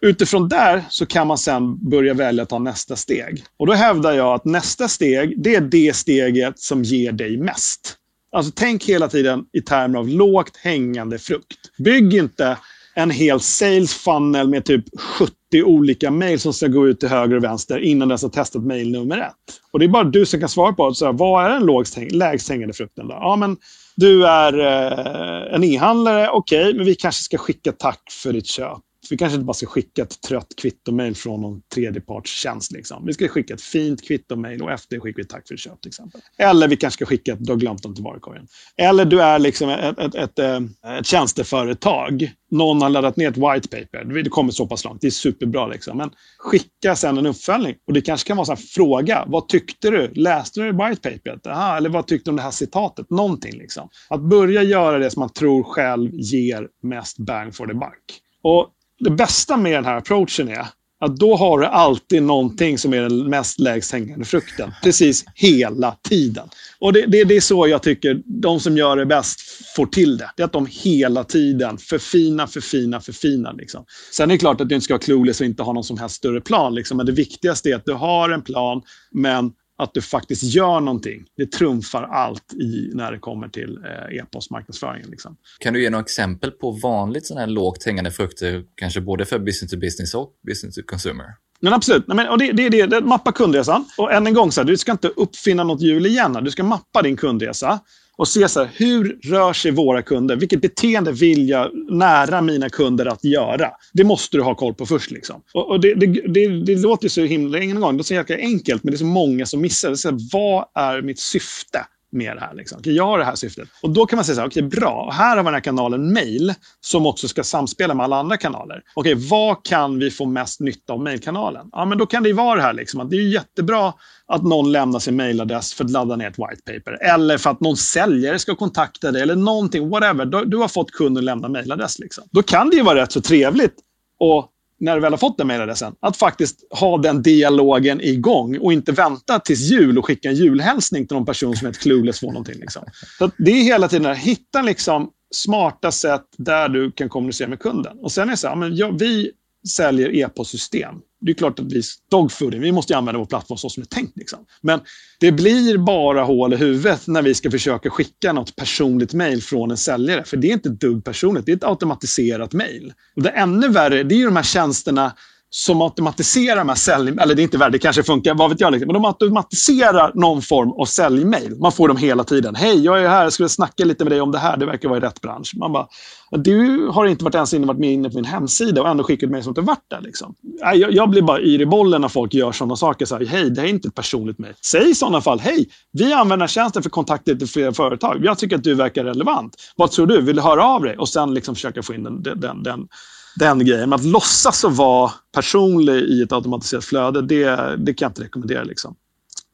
[0.00, 3.44] Utifrån där så kan man sen börja välja att ta nästa steg.
[3.56, 7.96] Och då hävdar jag att nästa steg, det är det steget som ger dig mest.
[8.32, 11.78] Alltså tänk hela tiden i termer av lågt hängande frukt.
[11.78, 12.56] Bygg inte
[12.94, 15.34] en hel sales funnel med typ 70
[15.64, 18.90] olika mejl som ska gå ut till höger och vänster innan den har testat mejl
[18.90, 19.60] nummer ett.
[19.70, 22.48] Och det är bara du som kan svara på så här, vad är den lägst
[22.48, 23.08] hängande frukten.
[23.08, 23.14] Då?
[23.14, 23.56] Ja, men
[23.96, 28.46] du är eh, en e-handlare, okej, okay, men vi kanske ska skicka tack för ditt
[28.46, 28.78] köp.
[29.10, 32.72] Vi kanske inte bara ska skicka ett trött kvittomail från någon tredjepartstjänst.
[32.72, 33.06] Liksom.
[33.06, 35.80] Vi ska skicka ett fint kvittomail och efter skickar vi tack för köp.
[35.80, 36.20] Till exempel.
[36.38, 38.46] Eller vi kanske ska skicka ett du har glömt dem till varukorgen.
[38.76, 42.32] Eller du är liksom ett, ett, ett, ett, eh, tjänsteföretag.
[42.50, 44.22] Någon har laddat ner ett white paper.
[44.22, 45.00] Det kommer så pass långt.
[45.00, 45.66] Det är superbra.
[45.66, 45.98] Liksom.
[45.98, 47.74] Men skicka sen en uppföljning.
[47.86, 49.24] Och Det kanske kan vara en fråga.
[49.26, 50.08] Vad tyckte du?
[50.14, 51.46] Läste du white paperet?
[51.46, 53.10] Aha, eller vad tyckte du om det här citatet?
[53.10, 53.52] Någonting.
[53.52, 53.88] Liksom.
[54.08, 58.20] Att börja göra det som man tror själv ger mest bang for the buck.
[58.42, 58.68] Och
[58.98, 60.66] det bästa med den här approachen är
[61.04, 64.72] att då har du alltid någonting som är den mest lägst hängande frukten.
[64.82, 66.48] Precis hela tiden.
[66.78, 69.40] Och det, det, det, är så jag tycker de som gör det bäst
[69.76, 70.30] får till det.
[70.36, 73.54] Det är att de hela tiden förfinar, förfinar, förfinar.
[73.54, 73.84] Liksom.
[74.12, 75.98] Sen är det klart att du inte ska vara clueless och inte ha någon som
[75.98, 76.74] helst större plan.
[76.74, 76.96] Liksom.
[76.96, 78.82] Men det viktigaste är att du har en plan,
[79.12, 81.24] men att du faktiskt gör någonting.
[81.36, 85.10] Det trumfar allt i när det kommer till eh, e-postmarknadsföringen.
[85.10, 85.36] Liksom.
[85.58, 89.38] Kan du ge några exempel på vanligt sådana här lågt hängande frukter, kanske både för
[89.38, 91.26] business to business och business to consumer?
[91.60, 92.08] Men absolut.
[92.08, 93.84] Nej, men, och det, det, det, det, mappa kundresan.
[93.98, 96.38] Och än en gång, så här, du ska inte uppfinna något hjul igen.
[96.42, 97.80] Du ska mappa din kundresa
[98.16, 100.36] och se så här, hur rör sig våra kunder?
[100.36, 103.70] Vilket beteende vill jag nära mina kunder att göra?
[103.92, 105.10] Det måste du ha koll på först.
[105.10, 105.42] Liksom.
[105.54, 108.36] Och, och det, det, det, det, låter så himla en gång, det är så jäkla
[108.36, 109.90] enkelt, men det är så många som missar.
[109.90, 109.96] Det.
[109.96, 111.86] Så här, vad är mitt syfte?
[112.14, 112.54] Med det här.
[112.54, 112.78] Liksom.
[112.78, 113.68] Okay, jag har det här syftet.
[113.82, 115.60] Och då kan man säga så här, okej okay, bra, här har vi den här
[115.60, 118.82] kanalen mail som också ska samspela med alla andra kanaler.
[118.94, 121.68] Okej, okay, vad kan vi få mest nytta av mailkanalen?
[121.72, 123.92] Ja, men då kan det ju vara det här liksom, att det är jättebra
[124.26, 127.04] att någon lämnar sin mailadress för att ladda ner ett white paper.
[127.14, 130.24] Eller för att någon säljare ska kontakta dig eller någonting, whatever.
[130.24, 131.98] Du, du har fått kunden lämna mailadress.
[131.98, 132.24] Liksom.
[132.30, 133.74] Då kan det ju vara rätt så trevligt
[134.20, 134.50] att
[134.80, 138.92] när du väl har fått den mejladressen, att faktiskt ha den dialogen igång och inte
[138.92, 142.26] vänta tills jul och skicka en julhälsning till någon person som är ett clueless för
[142.26, 142.60] någonting.
[142.60, 142.82] Liksom.
[143.18, 147.60] Så det är hela tiden att hitta liksom smarta sätt där du kan kommunicera med
[147.60, 147.98] kunden.
[147.98, 149.30] Och sen är det så här, men ja, vi
[149.68, 150.94] säljer e-postsystem.
[151.24, 153.94] Det är klart att vi, dogfooding, vi måste använda vår plattform så som det är
[153.94, 154.16] tänkt.
[154.16, 154.38] Liksom.
[154.60, 154.80] Men
[155.20, 159.70] det blir bara hål i huvudet när vi ska försöka skicka något personligt mejl från
[159.70, 160.24] en säljare.
[160.24, 162.92] För det är inte ett dugg personligt, det är ett automatiserat mejl.
[163.16, 165.12] Det ännu värre, det är ju de här tjänsterna
[165.56, 167.12] som automatiserar de här sälj...
[167.20, 168.72] Eller det är inte värre, det kanske funkar, vad vet jag.
[168.72, 168.86] Liksom.
[168.86, 171.56] Men de automatiserar någon form av säljmail.
[171.60, 172.54] Man får dem hela tiden.
[172.54, 174.56] Hej, jag är här, jag skulle snacka lite med dig om det här.
[174.56, 175.52] Det verkar vara i rätt bransch.
[175.56, 175.86] Man bara,
[176.30, 179.30] du har inte varit ens inne, varit med inne på min hemsida och ändå skickat
[179.30, 180.00] mig som inte varit där.
[180.00, 180.34] Liksom.
[180.60, 183.06] Jag, jag blir bara yr i bollen när folk gör sådana saker.
[183.06, 184.54] Så här, hej, det här är inte ett personligt mejl.
[184.64, 188.20] Säg i sådana fall, hej, vi använder tjänsten för kontakter till flera företag.
[188.24, 189.56] Jag tycker att du verkar relevant.
[189.76, 190.20] Vad tror du?
[190.20, 190.96] Vill du höra av dig?
[190.96, 192.88] Och sen liksom försöka få in den, den, den
[193.36, 193.88] den grejen.
[193.88, 198.22] Men att låtsas att vara personlig i ett automatiserat flöde, det, det kan jag inte
[198.22, 198.64] rekommendera.
[198.64, 198.96] Liksom.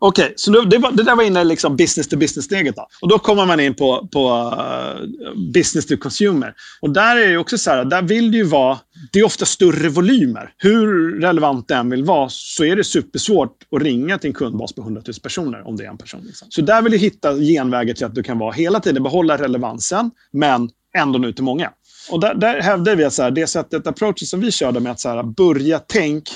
[0.02, 2.76] Okej, okay, så det, var, det, där var inne liksom business to business-steget.
[2.76, 2.86] Då.
[3.00, 5.06] Och då kommer man in på, på uh,
[5.52, 6.54] business to consumer.
[6.80, 8.78] Och där är det också så här, där vill det ju vara,
[9.12, 10.52] det är ofta större volymer.
[10.56, 14.72] Hur relevant den än vill vara så är det supersvårt att ringa till en kundbas
[14.72, 16.20] på 100 000 personer om det är en person.
[16.26, 16.48] Liksom.
[16.50, 20.10] Så där vill du hitta genvägar till att du kan vara hela tiden behålla relevansen,
[20.32, 21.70] men ändå nå ut till många.
[22.10, 24.92] Och där, där hävdar vi att så här, det sättet, approachen som vi körde med
[24.92, 26.28] att så här, börja tänk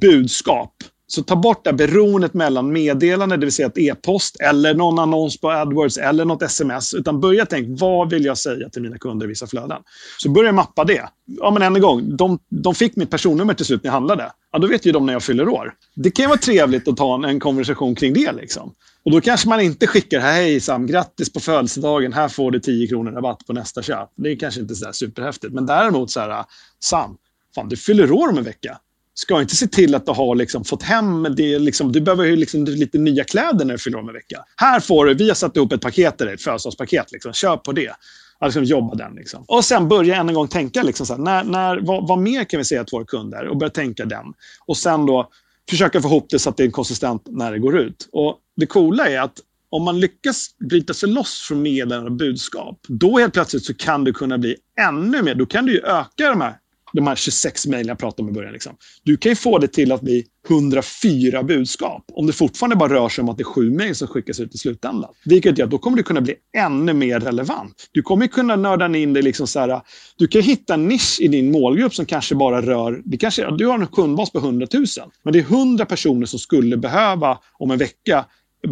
[0.00, 0.74] budskap.
[1.10, 5.40] Så ta bort det beroendet mellan meddelande, det vill säga ett e-post eller någon annons
[5.40, 6.94] på AdWords eller något sms.
[6.94, 9.82] Utan börja tänka, vad vill jag säga till mina kunder i vissa flöden?
[10.18, 11.08] Så börja mappa det.
[11.26, 14.32] Ja, men än en gång, de, de fick mitt personnummer till slut när jag handlade.
[14.52, 15.74] Ja, då vet ju de när jag fyller år.
[15.94, 18.32] Det kan ju vara trevligt att ta en, en konversation kring det.
[18.32, 18.74] Liksom.
[19.04, 22.88] Och då kanske man inte skickar hej Sam, grattis på födelsedagen, här får du 10
[22.88, 24.08] kronor rabatt på nästa köp.
[24.16, 25.54] Det är kanske inte så superhäftigt.
[25.54, 26.44] Men däremot så här,
[26.80, 27.16] Sam,
[27.54, 28.78] fan du fyller år om en vecka.
[29.20, 32.36] Ska inte se till att du har liksom fått hem, det liksom, du behöver ju
[32.36, 34.44] liksom lite nya kläder när du fyller år om en vecka.
[34.56, 37.12] Här får du, vi har satt ihop ett paket till dig, ett födelsedagspaket.
[37.12, 37.32] Liksom.
[37.32, 37.92] Köp på det.
[38.38, 39.14] Alltså jobba den.
[39.14, 39.44] Liksom.
[39.48, 42.44] Och sen börja än en gång tänka, liksom, så här, när, när, vad, vad mer
[42.44, 43.48] kan vi säga till våra kunder?
[43.48, 44.24] Och börja tänka den.
[44.66, 45.30] Och sen då
[45.70, 48.08] försöka få ihop det så att det är konsistent när det går ut.
[48.12, 49.40] Och det coola är att
[49.70, 54.04] om man lyckas bryta sig loss från meddelande och budskap, då helt plötsligt så kan
[54.04, 54.56] du kunna bli
[54.88, 55.34] ännu mer.
[55.34, 56.54] Då kan du ju öka de här
[56.92, 58.52] de här 26 mejlen jag pratade om i början.
[58.52, 58.76] Liksom.
[59.04, 62.04] Du kan ju få det till att bli 104 budskap.
[62.12, 64.54] Om det fortfarande bara rör sig om att det är sju mejl som skickas ut
[64.54, 65.10] i slutändan.
[65.24, 67.88] Vilket gör att då kommer du kunna bli ännu mer relevant.
[67.92, 69.22] Du kommer kunna nörda in dig.
[69.22, 69.80] Liksom så här,
[70.16, 73.02] du kan hitta en nisch i din målgrupp som kanske bara rör...
[73.04, 74.84] Det kanske, du har en kundbas på 100 000.
[75.22, 78.24] Men det är 100 personer som skulle behöva om en vecka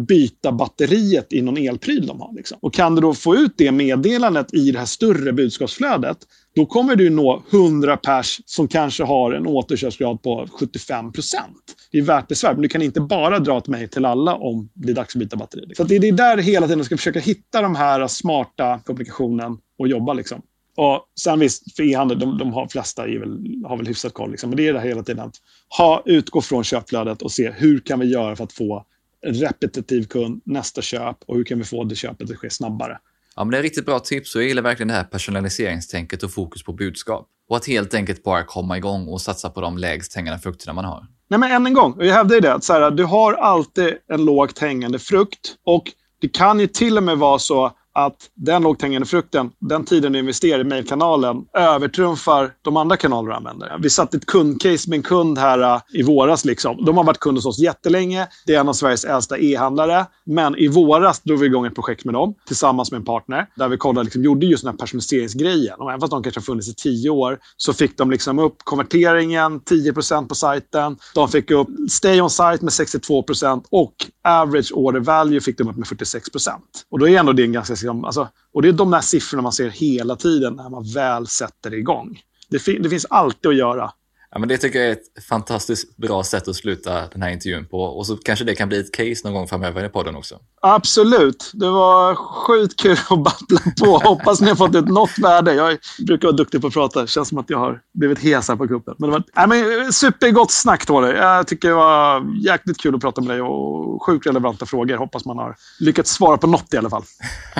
[0.07, 2.33] byta batteriet i någon elpryl de har.
[2.33, 2.57] Liksom.
[2.61, 6.17] Och kan du då få ut det meddelandet i det här större budskapsflödet,
[6.57, 11.75] då kommer du nå 100 pers som kanske har en återköpsgrad på 75 procent.
[11.91, 14.69] Det är värt besvär, men du kan inte bara dra ett mejl till alla om
[14.73, 15.65] det är dags att byta batteri.
[15.65, 15.87] Liksom.
[15.87, 19.87] Så det är där hela tiden du ska försöka hitta de här smarta kommunikationen och
[19.87, 20.13] jobba.
[20.13, 20.41] Liksom.
[20.75, 24.31] Och sen visst, för e-handel, de, de har, flesta är väl, har väl hyfsat koll.
[24.31, 24.49] Liksom.
[24.49, 25.35] Men det är det hela tiden att
[25.77, 28.85] ha, utgå från köpflödet och se hur kan vi göra för att få
[29.25, 32.97] repetitiv kund, nästa köp och hur kan vi få det köpet att ske snabbare.
[33.37, 36.31] Ja, men det är riktigt bra tips och jag gillar verkligen det här personaliseringstänket och
[36.31, 37.27] fokus på budskap.
[37.49, 40.85] Och att helt enkelt bara komma igång och satsa på de lägst hängande frukterna man
[40.85, 41.05] har.
[41.29, 43.93] Nej, men än en gång, jag hävdar ju det, att så här, du har alltid
[44.07, 45.83] en lågt hängande frukt och
[46.21, 50.13] det kan ju till och med vara så att den lågt hängande frukten, den tiden
[50.13, 53.77] du investerar i mejlkanalen, övertrumfar de andra kanaler du använder.
[53.79, 56.45] Vi satte ett kundcase med en kund här uh, i våras.
[56.45, 56.85] Liksom.
[56.85, 58.27] De har varit kund hos oss jättelänge.
[58.45, 60.05] Det är en av Sveriges äldsta e-handlare.
[60.25, 63.47] Men i våras drog vi igång ett projekt med dem tillsammans med en partner.
[63.55, 65.79] Där vi kollade, liksom, gjorde just den här personaliseringsgrejen.
[65.79, 68.55] Och även fast de kanske har funnits i tio år så fick de liksom upp
[68.63, 70.97] konverteringen 10% på sajten.
[71.15, 73.93] De fick upp stay on site med 62% och
[74.23, 76.51] average order value fick de upp med 46%
[76.91, 79.41] Och då är ändå det en ganska liksom, alltså, och det är de där siffrorna
[79.41, 82.19] man ser hela tiden när man väl sätter igång.
[82.49, 83.91] Det, fi det finns alltid att göra.
[84.31, 87.65] Ja, men det tycker jag är ett fantastiskt bra sätt att sluta den här intervjun
[87.65, 87.83] på.
[87.83, 90.39] Och så kanske det kan bli ett case någon gång framöver i podden också.
[90.61, 91.51] Absolut.
[91.53, 93.97] Det var sjukt kul att babbla på.
[93.97, 95.53] Hoppas ni har fått ett något värde.
[95.53, 97.01] Jag brukar vara duktig på att prata.
[97.01, 98.95] Det känns som att jag har blivit hes här på kuppen.
[98.97, 101.17] Men det var nej, men, supergott snack, Tore.
[101.17, 104.97] Jag tycker det var jäkligt kul att prata med dig och sjukt relevanta frågor.
[104.97, 107.03] Hoppas man har lyckats svara på något i alla fall.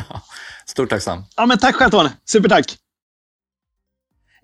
[0.66, 1.24] Stort tacksam.
[1.36, 2.10] Ja, men tack själv, Tony.
[2.26, 2.78] Supertack.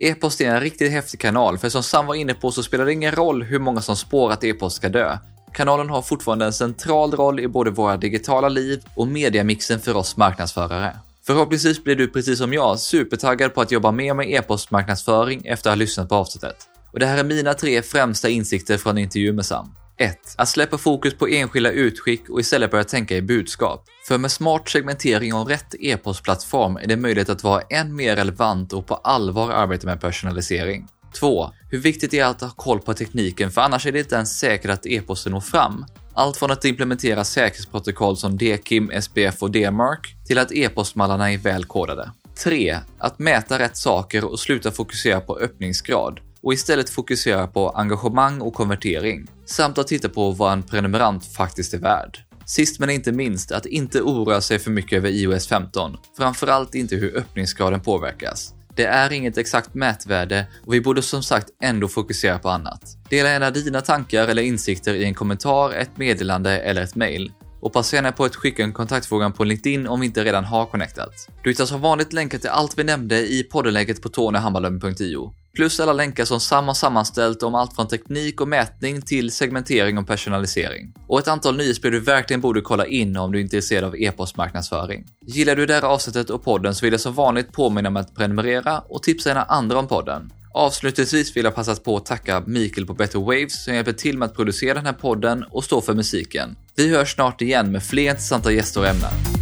[0.03, 2.93] E-post är en riktigt häftig kanal, för som Sam var inne på så spelar det
[2.93, 5.17] ingen roll hur många som spår att e-post ska dö.
[5.53, 10.17] Kanalen har fortfarande en central roll i både våra digitala liv och mediamixen för oss
[10.17, 10.97] marknadsförare.
[11.25, 15.75] Förhoppningsvis blir du precis som jag supertaggad på att jobba mer med e-postmarknadsföring efter att
[15.75, 16.55] ha lyssnat på avsnittet.
[16.91, 19.75] Och det här är mina tre främsta insikter från intervju med Sam.
[20.03, 20.35] 1.
[20.37, 23.85] Att släppa fokus på enskilda utskick och istället börja tänka i budskap.
[24.07, 28.73] För med smart segmentering och rätt e-postplattform är det möjligt att vara än mer relevant
[28.73, 30.87] och på allvar arbeta med personalisering.
[31.19, 31.49] 2.
[31.69, 34.39] Hur viktigt det är att ha koll på tekniken för annars är det inte ens
[34.39, 35.85] säkert att e-posten når fram.
[36.13, 41.65] Allt från att implementera säkerhetsprotokoll som DKIM, SPF och DMARC till att e-postmallarna är väl
[41.65, 42.11] kodade.
[42.43, 42.77] 3.
[42.97, 48.53] Att mäta rätt saker och sluta fokusera på öppningsgrad och istället fokusera på engagemang och
[48.53, 52.17] konvertering, samt att titta på vad en prenumerant faktiskt är värd.
[52.45, 56.95] Sist men inte minst att inte oroa sig för mycket över iOS 15, framförallt inte
[56.95, 58.53] hur öppningsgraden påverkas.
[58.75, 62.81] Det är inget exakt mätvärde och vi borde som sagt ändå fokusera på annat.
[63.09, 67.31] Dela gärna dina tankar eller insikter i en kommentar, ett meddelande eller ett mail.
[67.61, 70.65] Och passa gärna på att skicka en kontaktfrågan på LinkedIn om vi inte redan har
[70.65, 71.29] connectat.
[71.43, 75.33] Du hittar som vanligt länkar till allt vi nämnde i poddenläget på tonyhammarlund.io.
[75.55, 79.97] Plus alla länkar som Sam har sammanställt om allt från teknik och mätning till segmentering
[79.97, 80.93] och personalisering.
[81.07, 85.05] Och ett antal nyhetsbrev du verkligen borde kolla in om du är intresserad av e-postmarknadsföring.
[85.25, 88.15] Gillar du det här avsnittet och podden så vill jag som vanligt påminna om att
[88.15, 90.33] prenumerera och tipsa gärna andra om podden.
[90.53, 94.25] Avslutningsvis vill jag passa på att tacka Mikael på Better Waves som hjälper till med
[94.25, 96.55] att producera den här podden och stå för musiken.
[96.75, 99.32] Vi hörs snart igen med fler intressanta gäster och ämnen.